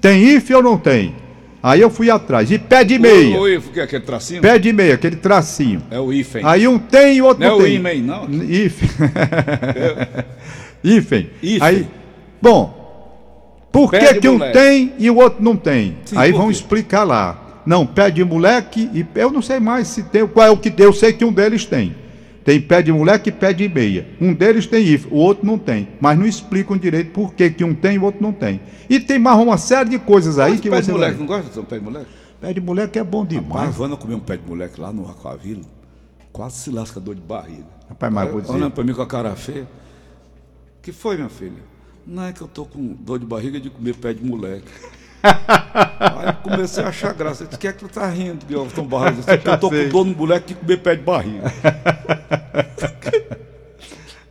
tem 0.00 0.22
IF 0.36 0.54
ou 0.54 0.62
não 0.62 0.78
tem? 0.78 1.14
Aí 1.60 1.80
eu 1.80 1.88
fui 1.90 2.10
atrás. 2.10 2.50
E 2.50 2.58
pé 2.58 2.84
de 2.84 2.98
meia. 2.98 3.36
O, 3.40 3.44
o, 3.48 3.56
o 3.58 3.62
que 3.62 3.80
é 3.80 3.82
aquele 3.84 4.04
tracinho? 4.04 4.42
Pé 4.42 4.58
de 4.58 4.72
meia, 4.72 4.94
aquele 4.94 5.16
tracinho. 5.16 5.82
É 5.90 5.98
o 5.98 6.12
IFEM. 6.12 6.42
Aí 6.44 6.68
um 6.68 6.78
tem 6.78 7.16
e 7.16 7.22
o 7.22 7.24
outro 7.24 7.40
Não 7.42 7.46
é 7.46 7.50
não, 7.50 7.58
o 7.58 7.62
tem. 7.62 7.74
IMEI, 7.76 8.00
não? 8.02 8.28
IFEM. 8.30 8.88
Hífen. 10.84 11.30
Aí, 11.60 11.86
bom, 12.40 12.83
por 13.74 13.90
Pé 13.90 14.14
que, 14.14 14.20
que 14.20 14.28
um 14.28 14.34
moleque. 14.34 14.56
tem 14.56 14.92
e 15.00 15.10
o 15.10 15.16
outro 15.16 15.42
não 15.42 15.56
tem? 15.56 15.96
Sim, 16.04 16.16
Aí 16.16 16.30
vão 16.30 16.48
explicar 16.48 17.02
lá. 17.02 17.62
Não, 17.66 17.84
pé 17.84 18.08
de 18.08 18.22
moleque 18.22 18.88
e 18.94 19.04
eu 19.16 19.32
não 19.32 19.42
sei 19.42 19.58
mais 19.58 19.88
se 19.88 20.04
tem, 20.04 20.24
qual 20.28 20.46
é 20.46 20.50
o 20.50 20.56
que 20.56 20.70
tem, 20.70 20.86
eu 20.86 20.92
sei 20.92 21.12
que 21.12 21.24
um 21.24 21.32
deles 21.32 21.64
tem. 21.64 21.92
Tem 22.44 22.60
pé 22.60 22.82
de 22.82 22.92
moleque 22.92 23.30
e 23.30 23.32
pé 23.32 23.52
de 23.52 23.68
meia. 23.68 24.06
Um 24.20 24.32
deles 24.32 24.68
tem 24.68 24.86
IF, 24.86 25.08
o 25.10 25.16
outro 25.16 25.44
não 25.44 25.58
tem. 25.58 25.88
Mas 26.00 26.16
não 26.16 26.24
explicam 26.24 26.78
direito 26.78 27.10
por 27.10 27.34
que, 27.34 27.50
que 27.50 27.64
um 27.64 27.74
tem 27.74 27.96
e 27.96 27.98
o 27.98 28.04
outro 28.04 28.22
não 28.22 28.32
tem. 28.32 28.60
E 28.88 29.00
tem 29.00 29.18
mais 29.18 29.40
uma 29.40 29.58
série 29.58 29.90
de 29.90 29.98
coisas 29.98 30.38
aí 30.38 30.52
Mas 30.52 30.60
que 30.60 30.70
pé 30.70 30.76
você 30.76 30.86
de 30.86 30.92
moleque, 30.92 31.12
vai... 31.16 31.20
não 31.20 31.26
gosta 31.26 31.60
de 31.60 31.66
pé 31.66 31.78
de 31.78 31.84
moleque? 31.84 32.06
Pé 32.40 32.52
de 32.52 32.60
moleque 32.60 32.98
é 33.00 33.02
bom 33.02 33.26
demais. 33.26 33.74
Vana 33.74 33.96
comeu 33.96 34.18
um 34.18 34.20
pé 34.20 34.36
de 34.36 34.46
moleque 34.46 34.80
lá 34.80 34.92
no 34.92 35.10
Aquavila, 35.10 35.62
quase 36.32 36.58
se 36.58 36.70
lasca 36.70 37.00
dor 37.00 37.16
de 37.16 37.22
barriga. 37.22 37.66
Rapaz, 37.88 38.12
mas 38.12 38.30
vou 38.30 38.40
dizer. 38.40 38.52
Olhando 38.54 38.70
pra 38.72 38.84
mim 38.84 38.94
com 38.94 39.02
a 39.02 39.06
cara 39.06 39.34
feia. 39.34 39.66
que 40.80 40.92
foi, 40.92 41.16
minha 41.16 41.28
filha? 41.28 41.73
Não 42.06 42.24
é 42.24 42.32
que 42.32 42.40
eu 42.42 42.48
tô 42.48 42.64
com 42.66 42.94
dor 43.00 43.18
de 43.18 43.24
barriga 43.26 43.58
de 43.58 43.70
comer 43.70 43.94
pé 43.94 44.12
de 44.12 44.22
moleque. 44.24 44.68
Aí 45.24 46.26
eu 46.28 46.34
comecei 46.42 46.84
a 46.84 46.88
achar 46.88 47.14
graça. 47.14 47.44
Eu 47.44 47.46
disse, 47.48 47.58
que 47.58 47.66
é 47.66 47.72
que 47.72 47.78
tu 47.78 47.88
tá 47.88 48.06
rindo, 48.08 48.44
Tom 48.74 48.84
Barros? 48.84 49.26
Eu, 49.26 49.36
disse, 49.36 49.48
eu 49.48 49.58
tô 49.58 49.70
com 49.70 49.88
dor 49.88 50.04
no 50.04 50.14
moleque 50.14 50.48
de 50.48 50.54
comer 50.54 50.76
pé 50.78 50.96
de 50.96 51.02
barriga. 51.02 51.50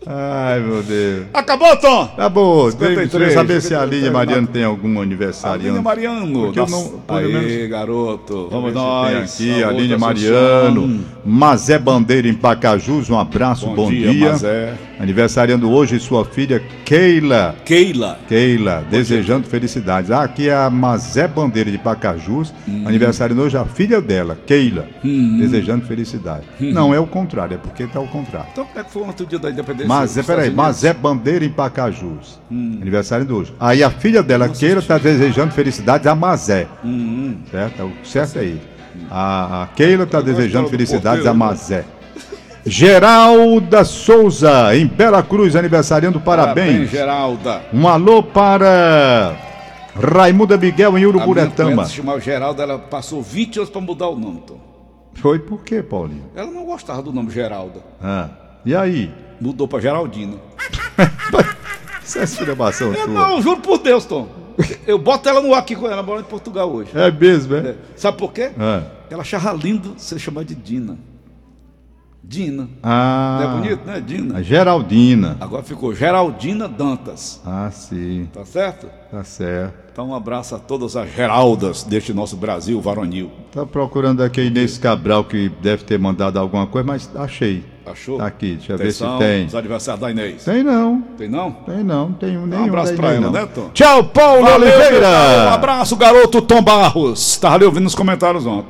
Ai, 0.05 0.59
meu 0.59 0.83
Deus. 0.83 1.27
Acabou, 1.33 1.77
Tom? 1.77 2.07
Tá 2.07 2.27
bom, 2.27 2.69
53, 2.69 3.09
deixa 3.09 3.25
eu 3.25 3.31
saber 3.31 3.61
se 3.61 3.73
a 3.73 3.79
53, 3.79 4.03
Aline 4.03 4.09
Mariano 4.09 4.47
tem 4.47 4.63
algum 4.65 5.01
aniversariante. 5.01 5.67
Aline 5.69 5.81
Mariano. 5.83 6.51
Porque 6.51 6.59
não- 6.71 7.01
Aí, 7.07 7.31
menos- 7.31 7.69
garoto. 7.69 8.49
Vamos 8.51 8.73
nós. 8.73 9.33
Aqui, 9.33 9.63
Alô, 9.63 9.77
Aline 9.77 9.87
da 9.93 9.97
Mariano, 9.97 10.83
Assunção. 10.83 11.05
Mazé 11.25 11.79
Bandeira 11.79 12.27
em 12.27 12.33
Pacajus, 12.33 13.09
um 13.09 13.17
abraço, 13.17 13.65
bom, 13.67 13.75
Bom 13.75 13.89
dia, 13.89 14.31
Mazé. 14.31 14.73
Aniversariando 14.99 15.69
hoje 15.71 15.99
sua 15.99 16.23
filha 16.23 16.61
Keila. 16.85 17.55
Keila. 17.65 18.19
Keila, 18.27 18.83
desejando 18.89 19.47
felicidades. 19.47 20.11
Ah, 20.11 20.23
aqui 20.23 20.47
é 20.49 20.53
a 20.55 20.69
Mazé 20.69 21.27
Bandeira 21.27 21.71
de 21.71 21.77
Pacajus, 21.77 22.53
Hum. 22.67 22.83
aniversariando 22.87 23.41
hoje 23.43 23.57
a 23.57 23.65
filha 23.65 23.99
dela, 24.01 24.37
Keila, 24.45 24.87
desejando 25.03 25.85
felicidade. 25.85 26.43
Hum. 26.61 26.71
Não 26.71 26.93
é 26.93 26.99
o 26.99 27.07
contrário, 27.07 27.55
é 27.55 27.57
porque 27.57 27.87
tá 27.87 27.99
ao 27.99 28.07
contrário. 28.07 28.47
Então, 28.51 28.65
como 28.65 28.79
é 28.79 28.83
que 28.83 28.91
foi 28.91 29.01
ontem 29.03 29.23
o 29.23 29.25
dia 29.27 29.39
da 29.39 29.49
independência? 29.49 29.87
Mazé, 29.87 30.23
peraí? 30.23 30.51
Mazé 30.51 30.93
Bandeira 30.93 31.43
em 31.43 31.49
Pacajus. 31.49 32.39
Hum. 32.51 32.77
Aniversário 32.81 33.25
de 33.25 33.33
hoje. 33.33 33.53
Aí 33.59 33.83
a 33.83 33.89
filha 33.89 34.21
dela, 34.21 34.47
Keila, 34.47 34.79
está 34.79 34.97
desejando 34.97 35.51
felicidades 35.53 36.05
a 36.07 36.15
Mazé. 36.15 36.67
Hum, 36.85 37.35
Certo? 37.51 37.83
O 37.83 38.05
certo 38.05 38.39
é 38.39 38.45
isso. 38.45 38.73
A, 39.09 39.63
a 39.63 39.67
Keila 39.67 40.03
está 40.03 40.21
desejando 40.21 40.65
do 40.65 40.69
felicidades 40.69 41.25
a 41.25 41.33
né? 41.33 41.37
Mazé. 41.39 41.83
Geralda 42.65 43.83
Souza, 43.83 44.75
em 44.75 44.87
Bela 44.87 45.21
Cruz, 45.21 45.55
aniversariando, 45.55 46.19
parabéns. 46.21 46.89
Geralda. 46.89 47.61
Um 47.73 47.87
alô 47.87 48.23
para 48.23 49.35
Raimunda 49.95 50.57
Miguel 50.57 50.97
em 50.97 51.05
Uruburetama. 51.05 51.85
se 51.85 51.95
chamava 51.95 52.19
Geralda, 52.21 52.63
ela 52.63 52.79
passou 52.79 53.21
20 53.21 53.57
anos 53.57 53.69
para 53.69 53.81
mudar 53.81 54.07
o 54.07 54.17
nome, 54.17 54.43
Tom. 54.47 54.57
Foi 55.15 55.39
por 55.39 55.63
quê, 55.63 55.83
Paulinho? 55.83 56.23
Ela 56.35 56.49
não 56.49 56.65
gostava 56.65 57.01
do 57.01 57.11
nome 57.11 57.29
Geralda. 57.31 57.81
Ah, 58.01 58.29
e 58.65 58.73
aí? 58.73 59.11
Mudou 59.41 59.67
para 59.67 59.79
Geraldina. 59.81 60.37
Isso 62.03 62.19
é 62.19 62.23
esculhambação 62.23 62.93
Eu 62.93 63.05
tua. 63.05 63.13
não, 63.13 63.41
juro 63.41 63.61
por 63.61 63.77
Deus, 63.77 64.05
Tom. 64.05 64.27
Eu 64.85 64.97
boto 64.99 65.27
ela 65.27 65.41
no 65.41 65.53
ar 65.53 65.59
aqui 65.59 65.75
com 65.75 65.87
ela, 65.89 66.03
mora 66.03 66.21
em 66.21 66.25
Portugal 66.25 66.71
hoje. 66.71 66.91
É 66.93 67.11
mesmo, 67.11 67.55
é? 67.55 67.59
É. 67.59 67.75
Sabe 67.95 68.17
por 68.17 68.31
quê? 68.31 68.51
Ah. 68.59 68.83
Ela 69.09 69.21
achava 69.21 69.51
lindo 69.53 69.95
ser 69.97 70.17
chamada 70.19 70.45
de 70.45 70.55
Dina. 70.55 70.97
Dina. 72.25 72.69
Ah, 72.81 73.39
Não 73.41 73.49
é 73.51 73.55
bonito, 73.61 73.85
né? 73.85 73.99
Dina. 74.05 74.41
Geraldina. 74.41 75.35
Agora 75.41 75.61
ficou 75.61 75.93
Geraldina 75.93 76.67
Dantas. 76.69 77.41
Ah, 77.45 77.69
sim, 77.69 78.29
Tá 78.33 78.45
certo? 78.45 78.87
tá 79.11 79.23
certo. 79.23 79.73
Então 79.91 80.07
um 80.09 80.15
abraço 80.15 80.55
a 80.55 80.59
todas 80.59 80.95
as 80.95 81.11
Geraldas 81.13 81.83
deste 81.83 82.13
nosso 82.13 82.35
Brasil 82.37 82.79
varonil. 82.81 83.29
Tá 83.51 83.65
procurando 83.65 84.23
aqui 84.23 84.41
a 84.41 84.43
Inês 84.45 84.77
Cabral, 84.77 85.25
que 85.25 85.49
deve 85.61 85.83
ter 85.83 85.99
mandado 85.99 86.39
alguma 86.39 86.65
coisa, 86.65 86.87
mas 86.87 87.09
achei. 87.15 87.63
Achou? 87.85 88.17
Tá 88.17 88.25
aqui, 88.25 88.55
deixa 88.55 88.71
eu 88.73 88.77
ver 88.77 88.91
se 88.93 89.03
tem. 89.19 89.45
Os 89.45 89.53
aniversários 89.53 90.01
da 90.01 90.09
Inês. 90.09 90.45
Tem 90.45 90.63
não, 90.63 91.01
Tem 91.17 91.27
não? 91.29 91.51
tem 91.51 91.83
não, 91.83 92.07
não 92.09 92.13
tem 92.13 92.37
nenhum. 92.37 92.63
abraço 92.63 92.87
daí 92.91 92.95
pra 92.97 93.11
ela, 93.11 93.19
não. 93.19 93.31
né, 93.33 93.45
Tom? 93.53 93.69
Tchau, 93.73 94.05
Paulo 94.05 94.41
Valeu, 94.45 94.69
Oliveira! 94.73 95.07
Um 95.49 95.53
abraço, 95.53 95.95
garoto 95.97 96.41
Tom 96.41 96.61
Barros. 96.63 97.37
Tava 97.37 97.55
ali 97.55 97.65
ouvindo 97.65 97.83
nos 97.83 97.93
comentários 97.95 98.45
ontem. 98.45 98.69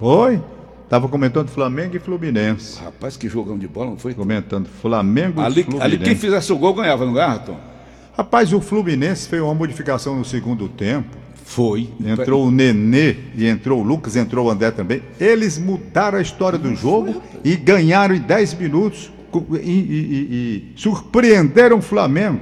Oi? 0.00 0.42
Tava 0.88 1.06
comentando 1.06 1.48
Flamengo 1.48 1.96
e 1.96 1.98
Fluminense. 1.98 2.80
Rapaz, 2.82 3.16
que 3.16 3.28
jogão 3.28 3.58
de 3.58 3.68
bola, 3.68 3.90
não 3.90 3.98
foi? 3.98 4.14
Comentando 4.14 4.68
Flamengo 4.68 5.40
e 5.40 5.44
Ali, 5.44 5.62
Fluminense. 5.62 5.84
ali 5.84 5.98
quem 5.98 6.16
fizesse 6.16 6.50
o 6.52 6.56
gol 6.56 6.72
ganhava, 6.74 7.04
não 7.04 7.12
ganhava, 7.12 7.40
Tom? 7.40 7.60
Rapaz, 8.16 8.52
o 8.52 8.60
Fluminense 8.60 9.28
fez 9.28 9.42
uma 9.42 9.54
modificação 9.54 10.16
no 10.16 10.24
segundo 10.24 10.66
tempo. 10.68 11.16
Foi. 11.44 11.88
Entrou 12.04 12.46
o 12.46 12.50
Nenê 12.50 13.16
e 13.34 13.46
entrou 13.46 13.80
o 13.80 13.82
Lucas, 13.82 14.16
entrou 14.16 14.46
o 14.46 14.50
André 14.50 14.70
também. 14.70 15.02
Eles 15.20 15.58
mudaram 15.58 16.18
a 16.18 16.22
história 16.22 16.58
do 16.58 16.74
jogo 16.74 17.22
e 17.44 17.54
ganharam 17.56 18.14
em 18.14 18.20
10 18.20 18.54
minutos 18.54 19.10
e, 19.62 19.68
e- 19.68 20.72
e- 20.74 20.80
surpreenderam 20.80 21.78
o 21.78 21.82
Flamengo. 21.82 22.40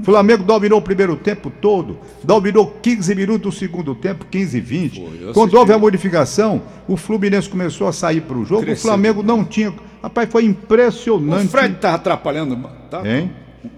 O 0.00 0.04
Flamengo 0.04 0.44
dominou 0.44 0.78
o 0.80 0.82
primeiro 0.82 1.16
tempo 1.16 1.50
todo, 1.50 1.96
dominou 2.22 2.66
15 2.82 3.14
minutos 3.14 3.54
do 3.54 3.58
segundo 3.58 3.94
tempo, 3.94 4.26
15 4.30 4.58
e 4.58 4.60
20. 4.60 5.00
Foi, 5.00 5.28
eu 5.28 5.32
Quando 5.32 5.54
houve 5.54 5.72
a 5.72 5.78
modificação, 5.78 6.60
o 6.86 6.94
Fluminense 6.94 7.48
começou 7.48 7.88
a 7.88 7.92
sair 7.92 8.20
para 8.20 8.36
o 8.36 8.44
jogo, 8.44 8.70
o 8.70 8.76
Flamengo 8.76 9.22
não 9.22 9.42
tinha. 9.44 9.72
Rapaz, 10.02 10.28
foi 10.30 10.42
O 10.44 10.46
impressionante. 10.46 11.48
Fred 11.48 11.76
tava 11.76 11.96
atrapalhando, 11.96 12.56
tá? 12.90 13.00
Hein? 13.08 13.32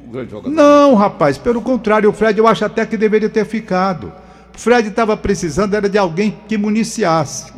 Um 0.06 0.10
grande 0.10 0.32
jogador. 0.32 0.52
Não, 0.54 0.94
rapaz, 0.96 1.38
pelo 1.38 1.62
contrário, 1.62 2.10
o 2.10 2.12
Fred 2.12 2.38
eu 2.38 2.46
acho 2.48 2.64
até 2.64 2.84
que 2.84 2.96
deveria 2.96 3.28
ter 3.28 3.46
ficado. 3.46 4.12
O 4.52 4.58
Fred 4.58 4.88
estava 4.88 5.16
precisando 5.16 5.74
era 5.74 5.88
de 5.88 5.96
alguém 5.96 6.36
que 6.48 6.58
municiasse. 6.58 7.52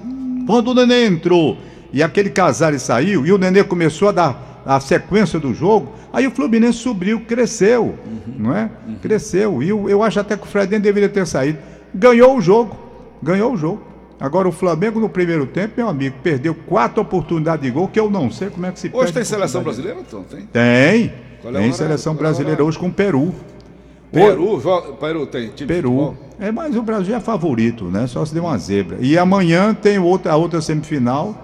Quando 0.46 0.68
o 0.68 0.74
Nenê 0.74 1.06
entrou 1.06 1.56
e 1.90 2.02
aquele 2.02 2.28
Casares 2.28 2.82
saiu 2.82 3.24
e 3.26 3.32
o 3.32 3.38
Nenê 3.38 3.64
começou 3.64 4.10
a 4.10 4.12
dar 4.12 4.51
a 4.64 4.80
sequência 4.80 5.38
do 5.38 5.52
jogo, 5.52 5.92
aí 6.12 6.26
o 6.26 6.30
Fluminense 6.30 6.78
subiu, 6.78 7.20
cresceu, 7.20 7.98
não 8.38 8.56
é? 8.56 8.70
Cresceu. 9.00 9.62
E 9.62 9.68
eu, 9.68 9.88
eu 9.88 10.02
acho 10.02 10.20
até 10.20 10.36
que 10.36 10.44
o 10.44 10.46
Fred 10.46 10.70
nem 10.70 10.80
deveria 10.80 11.08
ter 11.08 11.26
saído. 11.26 11.58
Ganhou 11.94 12.36
o 12.36 12.40
jogo, 12.40 12.76
ganhou 13.22 13.52
o 13.52 13.56
jogo. 13.56 13.82
Agora 14.20 14.48
o 14.48 14.52
Flamengo 14.52 15.00
no 15.00 15.08
primeiro 15.08 15.46
tempo, 15.46 15.74
meu 15.76 15.88
amigo, 15.88 16.16
perdeu 16.22 16.54
quatro 16.54 17.02
oportunidades 17.02 17.64
de 17.64 17.70
gol 17.72 17.88
que 17.88 17.98
eu 17.98 18.08
não 18.08 18.30
sei 18.30 18.50
como 18.50 18.64
é 18.66 18.70
que 18.70 18.78
se 18.78 18.86
Hoje 18.86 18.96
perde 18.96 19.14
tem 19.14 19.24
seleção 19.24 19.64
brasileira, 19.64 19.98
Tom? 20.08 20.22
Tem? 20.22 20.46
Tem. 20.46 21.12
Qual 21.40 21.56
é 21.56 21.58
tem 21.58 21.72
seleção 21.72 22.12
é 22.12 22.16
brasileira 22.16 22.64
hoje 22.64 22.78
com 22.78 22.86
o 22.86 22.92
Peru. 22.92 23.34
Peru, 24.12 24.60
Peru 25.00 25.26
tem 25.26 25.48
time 25.48 25.66
Peru. 25.66 26.16
É, 26.38 26.52
mas 26.52 26.76
o 26.76 26.82
Brasil 26.82 27.16
é 27.16 27.20
favorito, 27.20 27.86
né? 27.86 28.06
Só 28.06 28.24
se 28.24 28.32
deu 28.32 28.44
uma 28.44 28.56
zebra. 28.58 28.98
E 29.00 29.18
amanhã 29.18 29.74
tem 29.74 29.98
outra, 29.98 30.32
a 30.32 30.36
outra 30.36 30.60
semifinal, 30.60 31.34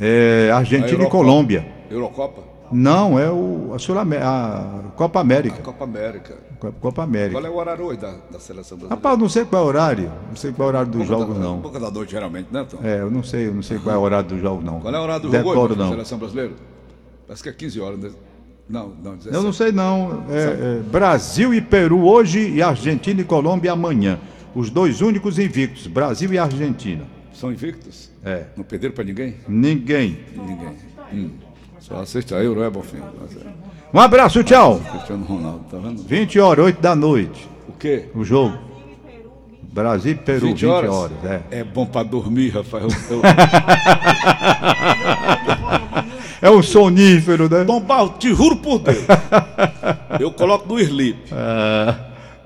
é, 0.00 0.50
A 0.52 0.58
Argentina 0.58 1.02
e. 1.02 1.08
Colômbia. 1.08 1.66
Eurocopa? 1.90 2.51
Não, 2.72 3.18
é 3.18 3.30
o, 3.30 3.72
a, 3.74 3.78
Sul 3.78 3.96
a 3.98 4.04
Copa 4.96 5.20
América. 5.20 5.62
Copa 5.62 5.84
América. 5.84 6.34
Co- 6.58 6.72
Copa 6.72 7.02
América. 7.02 7.40
Qual 7.40 7.46
é 7.46 7.50
o 7.54 7.56
horário 7.58 7.84
hoje 7.84 7.98
da, 7.98 8.12
da 8.30 8.38
seleção 8.38 8.78
brasileira? 8.78 8.94
Rapaz, 8.94 9.18
não 9.18 9.28
sei 9.28 9.44
qual 9.44 9.62
é 9.62 9.64
o 9.64 9.68
horário. 9.68 10.12
Não 10.28 10.36
sei 10.36 10.52
qual 10.52 10.68
é 10.68 10.72
o 10.72 10.74
horário 10.74 10.90
dos 10.92 11.06
jogos, 11.06 11.36
não. 11.38 11.58
Boca 11.58 11.78
da 11.80 11.90
noite, 11.90 12.12
geralmente, 12.12 12.48
né, 12.52 12.64
Tom? 12.68 12.78
É, 12.82 13.00
eu 13.00 13.10
não 13.10 13.22
sei, 13.22 13.48
eu 13.48 13.54
não 13.54 13.62
sei 13.62 13.78
qual 13.78 13.94
é 13.94 13.98
o 13.98 14.02
horário 14.02 14.28
dos 14.28 14.40
jogos, 14.40 14.64
não. 14.64 14.80
Qual 14.80 14.94
é 14.94 14.98
o 14.98 15.02
horário 15.02 15.22
do 15.28 15.36
jogo 15.36 15.50
hoje 15.50 15.76
da 15.76 15.88
seleção 15.88 16.18
brasileira? 16.18 16.52
Parece 17.26 17.42
que 17.42 17.48
é 17.48 17.52
15 17.52 17.80
horas, 17.80 17.98
né? 17.98 18.10
Não, 18.68 18.88
não, 19.02 19.16
17. 19.16 19.34
Eu 19.34 19.42
não 19.42 19.52
sei, 19.52 19.72
não. 19.72 20.24
É, 20.30 20.78
é, 20.78 20.80
Brasil 20.90 21.52
e 21.52 21.60
Peru 21.60 22.06
hoje 22.06 22.48
e 22.50 22.62
Argentina 22.62 23.20
e 23.20 23.24
Colômbia 23.24 23.72
amanhã. 23.72 24.18
Os 24.54 24.70
dois 24.70 25.00
únicos 25.00 25.38
invictos, 25.38 25.86
Brasil 25.86 26.32
e 26.32 26.38
Argentina. 26.38 27.04
São 27.34 27.50
invictos? 27.50 28.10
É. 28.24 28.44
Não 28.56 28.62
perderam 28.64 28.94
pra 28.94 29.02
ninguém? 29.02 29.34
Ninguém. 29.48 30.18
Ninguém. 30.36 30.76
Hum. 31.12 31.30
Só 31.92 32.00
assiste 32.00 32.34
a 32.34 32.38
Euro, 32.42 32.62
é, 32.62 32.70
Bonfim? 32.70 32.98
Um 33.92 34.00
abraço, 34.00 34.42
tchau. 34.42 34.80
Cristiano 34.90 35.24
Ronaldo, 35.26 35.64
tá 35.70 35.76
vendo? 35.76 36.02
20 36.02 36.40
horas, 36.40 36.64
8 36.64 36.80
da 36.80 36.94
noite, 36.96 37.46
O 37.68 37.72
quê? 37.72 38.06
o 38.14 38.24
jogo. 38.24 38.56
Brasil 39.62 40.12
e 40.12 40.14
Peru, 40.14 40.46
20, 40.48 40.66
horas. 40.66 41.10
é. 41.24 41.58
É 41.60 41.64
bom 41.64 41.84
pra 41.86 42.02
dormir, 42.02 42.52
eu... 42.56 42.64
É 46.40 46.50
um 46.50 46.62
sonífero, 46.62 47.48
né? 47.48 47.64
Barro, 47.86 48.14
te 48.18 48.34
juro 48.34 48.56
por 48.56 48.78
Deus. 48.80 49.04
Eu 50.18 50.32
coloco 50.32 50.66
no 50.68 50.78
sleep. 50.80 51.18
É, 51.34 51.94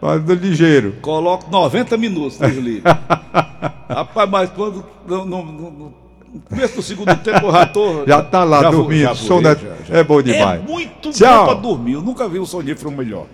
mas 0.09 0.23
do 0.25 0.35
ligeiro. 0.35 0.93
Coloco 1.01 1.51
90 1.51 1.97
minutos 1.97 2.39
no 2.39 2.47
sleep. 2.49 2.83
Rapaz, 3.89 4.29
mas 4.31 4.51
quando. 4.51 4.85
No- 5.09 5.25
no- 5.25 5.43
no 5.45 5.95
começo 6.41 6.77
do 6.77 6.83
segundo 6.83 7.15
tempo 7.17 7.51
já 7.53 7.67
tô. 7.67 8.05
Já 8.07 8.23
tá 8.23 8.45
lá 8.45 8.63
já 8.63 8.71
vou- 8.71 8.83
dormindo, 8.83 9.03
já 9.03 9.13
voei, 9.15 9.47
é- 9.47 9.57
já- 9.89 9.97
é 9.99 10.05
bom 10.05 10.23
demais. 10.23 10.61
É 10.61 10.65
muito 10.67 11.11
Tchau. 11.11 11.39
bom 11.39 11.45
pra 11.53 11.55
dormir. 11.55 11.93
Eu 11.95 12.03
nunca 12.03 12.29
vi 12.29 12.39
um 12.39 12.47
sonífero 12.47 12.91
melhor. 12.91 13.27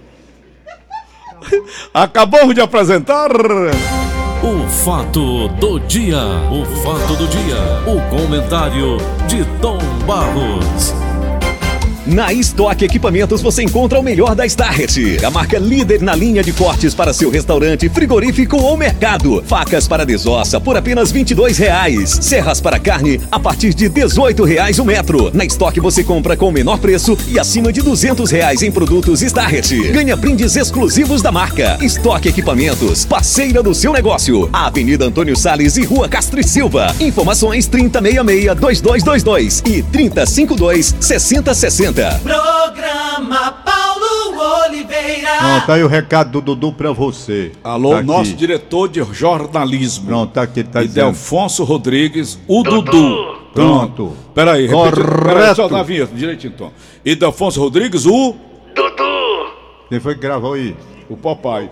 Acabamos 1.92 2.54
de 2.54 2.60
apresentar. 2.60 3.30
O 4.42 4.68
fato 4.68 5.48
do 5.48 5.78
dia, 5.80 6.18
o 6.50 6.64
fato 6.82 7.14
do 7.16 7.26
dia, 7.28 7.56
o 7.86 8.00
comentário 8.10 8.96
de 9.28 9.44
Tom 9.60 9.78
Barros. 10.06 10.92
Na 12.04 12.32
Stock 12.32 12.84
Equipamentos 12.84 13.40
você 13.40 13.62
encontra 13.62 14.00
o 14.00 14.02
melhor 14.02 14.34
da 14.34 14.44
Start, 14.44 14.98
a 15.24 15.30
marca 15.30 15.56
líder 15.56 16.02
na 16.02 16.16
linha 16.16 16.42
de 16.42 16.52
cortes 16.52 16.96
para 16.96 17.12
seu 17.12 17.30
restaurante, 17.30 17.88
frigorífico 17.88 18.56
ou 18.56 18.76
mercado. 18.76 19.40
Facas 19.46 19.86
para 19.86 20.04
desossa 20.04 20.60
por 20.60 20.76
apenas 20.76 21.12
22 21.12 21.58
reais. 21.58 22.18
Serras 22.20 22.60
para 22.60 22.80
carne 22.80 23.20
a 23.30 23.38
partir 23.38 23.72
de 23.72 23.88
18 23.88 24.42
reais 24.42 24.80
o 24.80 24.84
metro. 24.84 25.30
Na 25.32 25.44
Stock 25.44 25.78
você 25.78 26.02
compra 26.02 26.36
com 26.36 26.48
o 26.48 26.52
menor 26.52 26.78
preço 26.78 27.16
e 27.28 27.38
acima 27.38 27.72
de 27.72 27.80
200 27.80 28.28
reais 28.32 28.62
em 28.62 28.72
produtos 28.72 29.22
Start. 29.22 29.70
Ganha 29.92 30.16
brindes 30.16 30.56
exclusivos 30.56 31.22
da 31.22 31.30
marca. 31.30 31.78
Stock 31.82 32.28
Equipamentos, 32.28 33.04
parceira 33.04 33.62
do 33.62 33.72
seu 33.72 33.92
negócio. 33.92 34.50
Avenida 34.52 35.04
Antônio 35.04 35.36
Sales 35.36 35.76
e 35.76 35.84
Rua 35.84 36.08
Castro 36.08 36.42
Silva. 36.42 36.92
Informações 36.98 37.68
3066-2222 37.68 39.62
e 39.68 39.84
3052-6060. 39.84 41.91
70. 41.94 42.20
Programa 42.20 43.52
Paulo 43.52 44.64
Oliveira. 44.66 45.28
Pronto, 45.38 45.66
tá 45.66 45.74
aí 45.74 45.84
o 45.84 45.86
recado 45.86 46.30
do 46.32 46.40
Dudu 46.40 46.72
pra 46.72 46.90
você. 46.92 47.52
Alô, 47.62 47.90
Tá 47.90 47.98
aqui. 47.98 48.06
nosso 48.06 48.32
diretor 48.34 48.88
de 48.88 49.02
jornalismo. 49.12 50.06
Pronto, 50.06 50.32
tá 50.32 50.42
aqui, 50.42 50.64
tá 50.64 50.82
e 50.82 50.86
dizendo. 50.88 51.04
Delfonso 51.04 51.64
Rodrigues, 51.64 52.38
o 52.48 52.62
Dudu. 52.62 53.42
Pronto. 53.52 54.16
Peraí, 54.34 54.66
repete, 54.66 54.94
peraí, 54.96 55.34
Correto. 55.34 55.54
só 55.56 55.68
dá 55.68 55.80
a 55.80 55.82
vinheta, 55.82 56.14
direitinho, 56.14 56.52
então. 56.54 56.72
E 57.04 57.14
Delfonso 57.14 57.60
Rodrigues, 57.60 58.06
o... 58.06 58.34
Quem 59.90 60.00
foi 60.00 60.14
que 60.14 60.20
gravou 60.22 60.54
aí? 60.54 60.74
O 61.10 61.16
papai. 61.18 61.68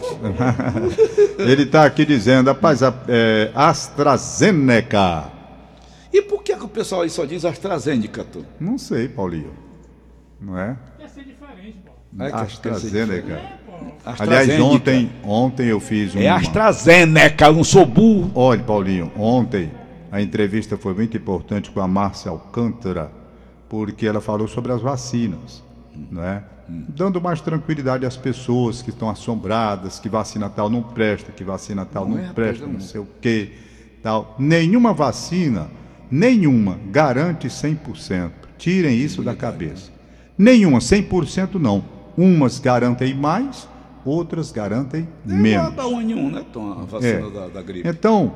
Ele 1.38 1.64
tá 1.64 1.84
aqui 1.86 2.04
dizendo, 2.04 2.48
rapaz, 2.48 2.82
a- 2.82 2.92
é, 3.08 3.50
AstraZeneca. 3.54 5.24
E 6.12 6.20
por 6.20 6.42
que, 6.42 6.54
que 6.54 6.64
o 6.64 6.68
pessoal 6.68 7.00
aí 7.02 7.08
só 7.08 7.24
diz 7.24 7.46
AstraZeneca, 7.46 8.22
tu? 8.30 8.44
Não 8.60 8.76
sei, 8.76 9.08
Paulinho. 9.08 9.69
Não 10.40 10.58
é? 10.58 10.76
É 12.18 12.30
que 12.30 12.36
AstraZeneca. 12.36 13.40
AstraZeneca. 14.04 14.22
Aliás, 14.22 14.60
ontem, 14.60 15.12
ontem 15.22 15.66
eu 15.66 15.78
fiz 15.78 16.14
uma... 16.14 16.22
É 16.22 16.28
AstraZeneca, 16.28 17.46
eu 17.46 17.54
não 17.54 17.64
sou 17.64 17.86
burro. 17.86 18.30
Olha, 18.34 18.62
Paulinho, 18.62 19.12
ontem 19.16 19.70
a 20.10 20.20
entrevista 20.20 20.76
foi 20.76 20.94
muito 20.94 21.16
importante 21.16 21.70
com 21.70 21.80
a 21.80 21.86
Márcia 21.86 22.30
Alcântara, 22.30 23.12
porque 23.68 24.06
ela 24.06 24.20
falou 24.20 24.48
sobre 24.48 24.72
as 24.72 24.82
vacinas, 24.82 25.62
não 26.10 26.24
é? 26.24 26.42
Dando 26.68 27.20
mais 27.20 27.40
tranquilidade 27.40 28.06
às 28.06 28.16
pessoas 28.16 28.80
que 28.80 28.90
estão 28.90 29.10
assombradas, 29.10 29.98
que 29.98 30.08
vacina 30.08 30.48
tal 30.48 30.70
não 30.70 30.82
presta, 30.82 31.32
que 31.32 31.42
vacina 31.42 31.84
tal 31.84 32.08
não, 32.08 32.16
Não 32.16 32.24
é, 32.24 32.32
presta, 32.32 32.64
não. 32.64 32.74
não 32.74 32.80
sei 32.80 33.00
o 33.00 33.08
quê, 33.20 33.52
tal. 34.02 34.36
Nenhuma 34.38 34.92
vacina, 34.92 35.68
nenhuma 36.10 36.78
garante 36.90 37.48
100%. 37.48 38.30
Tirem 38.56 38.96
isso 38.96 39.22
da 39.22 39.34
cabeça. 39.34 39.90
Nenhuma, 40.40 40.78
100% 40.78 41.56
não. 41.56 41.84
Umas 42.16 42.58
garantem 42.58 43.14
mais, 43.14 43.68
outras 44.06 44.50
garantem 44.50 45.06
menos. 45.22 45.74
Da 45.74 45.86
um, 45.86 46.30
né, 46.30 46.42
Tom? 46.50 46.72
A 46.72 46.84
vacina 46.86 47.26
É. 47.26 47.30
da, 47.30 47.48
da 47.48 47.62
gripe. 47.62 47.86
Então, 47.86 48.32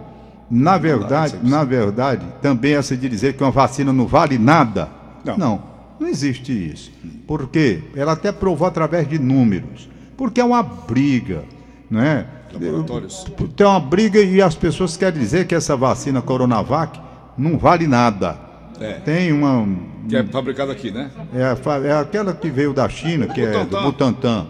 na 0.50 0.76
verdade, 0.76 1.36
isso. 1.36 1.46
na 1.50 1.64
verdade, 1.64 2.26
também 2.42 2.74
essa 2.74 2.94
de 2.94 3.08
dizer 3.08 3.32
que 3.38 3.42
uma 3.42 3.50
vacina 3.50 3.90
não 3.90 4.06
vale 4.06 4.36
nada. 4.36 4.90
Não. 5.24 5.38
Não, 5.38 5.62
não, 5.98 6.06
existe 6.06 6.52
isso. 6.52 6.92
Por 7.26 7.48
quê? 7.48 7.82
Ela 7.96 8.12
até 8.12 8.30
provou 8.30 8.68
através 8.68 9.08
de 9.08 9.18
números. 9.18 9.88
Porque 10.14 10.42
é 10.42 10.44
uma 10.44 10.62
briga, 10.62 11.42
não 11.90 12.02
é? 12.02 12.26
Laboratórios. 12.52 13.24
Tem 13.56 13.66
uma 13.66 13.80
briga 13.80 14.20
e 14.20 14.42
as 14.42 14.54
pessoas 14.54 14.94
querem 14.94 15.18
dizer 15.18 15.46
que 15.46 15.54
essa 15.54 15.74
vacina 15.74 16.20
Coronavac 16.20 17.00
não 17.38 17.56
vale 17.56 17.86
nada. 17.86 18.38
É. 18.78 18.92
Tem 19.00 19.32
uma. 19.32 19.66
Que 20.08 20.16
é 20.16 20.22
fabricado 20.24 20.70
aqui, 20.72 20.90
né? 20.90 21.10
É, 21.34 21.88
é 21.88 21.92
aquela 21.98 22.32
que 22.34 22.50
veio 22.50 22.72
da 22.72 22.88
China, 22.88 23.26
que 23.26 23.40
é 23.40 23.50
do 23.50 23.58
Butantan. 23.64 23.82
Butantan. 23.82 24.46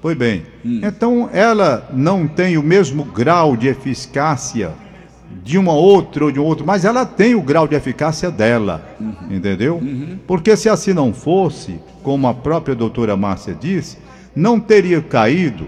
Pois 0.00 0.16
bem, 0.16 0.42
Hum. 0.64 0.80
então 0.82 1.30
ela 1.32 1.88
não 1.92 2.26
tem 2.28 2.58
o 2.58 2.62
mesmo 2.62 3.04
grau 3.04 3.56
de 3.56 3.68
eficácia 3.68 4.72
de 5.42 5.56
uma 5.58 5.72
outra 5.72 6.24
ou 6.26 6.30
de 6.30 6.38
um 6.38 6.44
outro, 6.44 6.66
mas 6.66 6.84
ela 6.84 7.04
tem 7.06 7.34
o 7.34 7.40
grau 7.42 7.66
de 7.66 7.74
eficácia 7.74 8.30
dela, 8.30 8.86
Uhum. 9.00 9.14
entendeu? 9.30 9.82
Porque 10.26 10.56
se 10.56 10.68
assim 10.68 10.92
não 10.92 11.12
fosse, 11.12 11.80
como 12.02 12.26
a 12.28 12.34
própria 12.34 12.74
doutora 12.74 13.16
Márcia 13.16 13.54
disse, 13.58 13.98
não 14.36 14.60
teria 14.60 15.00
caído 15.00 15.66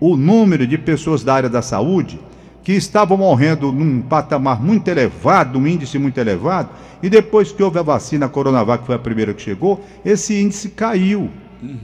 o 0.00 0.16
número 0.16 0.66
de 0.66 0.76
pessoas 0.76 1.22
da 1.24 1.34
área 1.34 1.48
da 1.48 1.62
saúde 1.62 2.18
que 2.66 2.72
estavam 2.72 3.16
morrendo 3.16 3.70
num 3.70 4.02
patamar 4.02 4.60
muito 4.60 4.88
elevado, 4.88 5.56
um 5.56 5.68
índice 5.68 6.00
muito 6.00 6.18
elevado, 6.18 6.68
e 7.00 7.08
depois 7.08 7.52
que 7.52 7.62
houve 7.62 7.78
a 7.78 7.82
vacina 7.82 8.26
a 8.26 8.28
Coronavac, 8.28 8.80
que 8.80 8.86
foi 8.86 8.96
a 8.96 8.98
primeira 8.98 9.32
que 9.32 9.40
chegou, 9.40 9.84
esse 10.04 10.34
índice 10.42 10.70
caiu. 10.70 11.30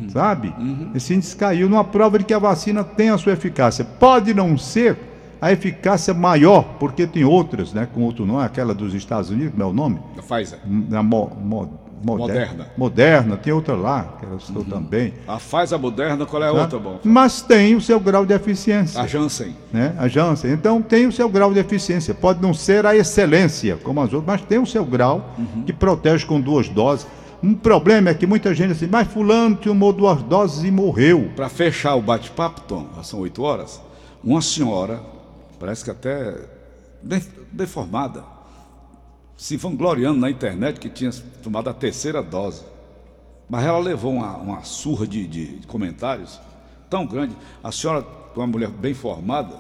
Sabe? 0.09 0.53
Esse 0.93 1.15
índice 1.15 1.37
caiu 1.37 1.69
numa 1.69 1.85
prova 1.85 2.19
de 2.19 2.25
que 2.25 2.35
a 2.35 2.39
vacina 2.41 2.83
tem 2.83 3.11
a 3.11 3.17
sua 3.17 3.33
eficácia. 3.33 3.85
Pode 3.85 4.35
não 4.35 4.59
ser 4.59 4.97
a 5.41 5.53
eficácia 5.53 6.13
maior, 6.13 6.65
porque 6.81 7.07
tem 7.07 7.23
outras, 7.25 7.73
né? 7.73 7.87
Com 7.95 8.03
outro 8.03 8.27
nome, 8.27 8.45
aquela 8.45 8.75
dos 8.75 8.93
Estados 8.93 9.31
Unidos, 9.31 9.53
como 9.53 9.63
é 9.63 9.67
o 9.67 9.73
nome? 9.73 10.01
Da 10.17 10.23
Pfizer. 10.23 10.59
Da 10.67 11.01
mo, 11.01 11.31
mo- 11.41 11.81
moder- 12.03 12.27
Moderna. 12.49 12.67
Moderna, 12.77 13.37
tem 13.37 13.53
outra 13.53 13.75
lá, 13.75 14.17
que 14.19 14.27
ela 14.27 14.39
citou 14.41 14.65
também. 14.65 15.15
A 15.27 15.37
Pfizer 15.37 15.79
moderna, 15.79 16.27
qual 16.27 16.43
é 16.43 16.49
a 16.49 16.53
tá? 16.53 16.61
outra, 16.63 16.79
bom? 16.79 16.99
Mas 17.05 17.41
tem 17.43 17.75
o 17.75 17.81
seu 17.81 17.99
grau 18.01 18.27
de 18.27 18.35
eficiência 18.35 19.01
A 19.01 19.07
Janssen. 19.07 19.55
né? 19.73 19.95
A 19.99 20.09
Janssen. 20.09 20.51
Então 20.53 20.83
tem 20.83 21.07
o 21.07 21.13
seu 21.13 21.29
grau 21.29 21.53
de 21.53 21.59
eficiência. 21.61 22.15
Pode 22.15 22.43
não 22.43 22.53
ser 22.53 22.85
a 22.87 22.95
excelência 22.97 23.77
como 23.83 24.01
as 24.01 24.13
outras, 24.13 24.39
mas 24.41 24.47
tem 24.49 24.59
o 24.59 24.67
seu 24.67 24.85
grau 24.85 25.31
que 25.67 25.73
protege 25.73 26.27
com 26.27 26.41
duas 26.41 26.69
doses. 26.69 27.07
Um 27.43 27.55
problema 27.55 28.11
é 28.11 28.15
que 28.15 28.27
muita 28.27 28.55
gente 28.55 28.73
assim, 28.73 28.87
mas 28.91 29.09
fulano 29.09 29.57
tomou 29.57 29.93
duas 29.93 30.23
doses 30.23 30.63
e 30.63 30.71
morreu. 30.71 31.31
Para 31.35 31.49
fechar 31.49 31.97
o 31.97 32.01
bate-papo, 32.01 32.61
Tom, 32.63 32.87
são 33.03 33.19
oito 33.21 33.43
horas, 33.43 33.81
uma 34.23 34.41
senhora, 34.41 35.01
parece 35.59 35.83
que 35.83 35.91
até 35.91 36.37
bem, 37.03 37.21
bem 37.51 37.67
formada, 37.67 38.23
se 39.43 39.57
vangloriando 39.57 40.21
na 40.21 40.31
internet 40.31 40.79
que 40.79 40.89
tinha 40.89 41.11
tomado 41.43 41.69
a 41.69 41.75
terceira 41.75 42.23
dose. 42.23 42.63
Mas 43.51 43.65
ela 43.65 43.81
levou 43.81 44.13
uma, 44.13 44.37
uma 44.37 44.63
surra 44.63 45.05
de, 45.05 45.27
de 45.27 45.67
comentários 45.67 46.41
tão 46.89 47.05
grande. 47.05 47.35
A 47.61 47.73
senhora, 47.73 48.07
uma 48.37 48.47
mulher 48.47 48.69
bem 48.69 48.95
formada, 48.95 49.57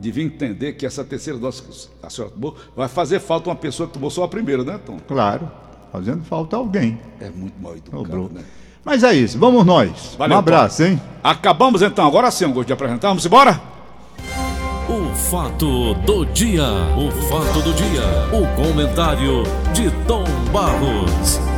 devia 0.00 0.24
entender 0.24 0.72
que 0.72 0.86
essa 0.86 1.04
terceira 1.04 1.38
dose 1.38 1.62
que 1.62 2.06
a 2.06 2.08
senhora 2.08 2.32
tomou 2.32 2.56
vai 2.74 2.88
fazer 2.88 3.20
falta 3.20 3.50
uma 3.50 3.54
pessoa 3.54 3.86
que 3.86 3.92
tomou 3.92 4.08
só 4.08 4.24
a 4.24 4.28
primeira, 4.28 4.64
né, 4.64 4.80
Tom? 4.86 4.98
Claro, 5.06 5.50
fazendo 5.92 6.24
falta 6.24 6.56
alguém. 6.56 6.98
É 7.20 7.28
muito 7.28 7.60
mal 7.60 7.76
educado, 7.76 8.30
né? 8.32 8.42
Mas 8.82 9.04
é 9.04 9.12
isso, 9.12 9.38
vamos 9.38 9.62
nós. 9.66 10.14
Valeu, 10.16 10.36
um 10.36 10.38
abraço, 10.38 10.84
hein? 10.84 10.98
Acabamos 11.22 11.82
então, 11.82 12.06
agora 12.06 12.30
sim, 12.30 12.50
gosto 12.50 12.68
de 12.68 12.72
apresentar. 12.72 13.08
Vamos 13.08 13.26
embora? 13.26 13.60
O 14.88 15.14
fato 15.14 15.92
do 16.06 16.24
dia, 16.24 16.64
o 16.96 17.10
fato 17.28 17.60
do 17.60 17.74
dia, 17.74 18.00
o 18.32 18.46
comentário 18.56 19.42
de 19.74 19.90
Tom 20.06 20.24
Barros. 20.50 21.57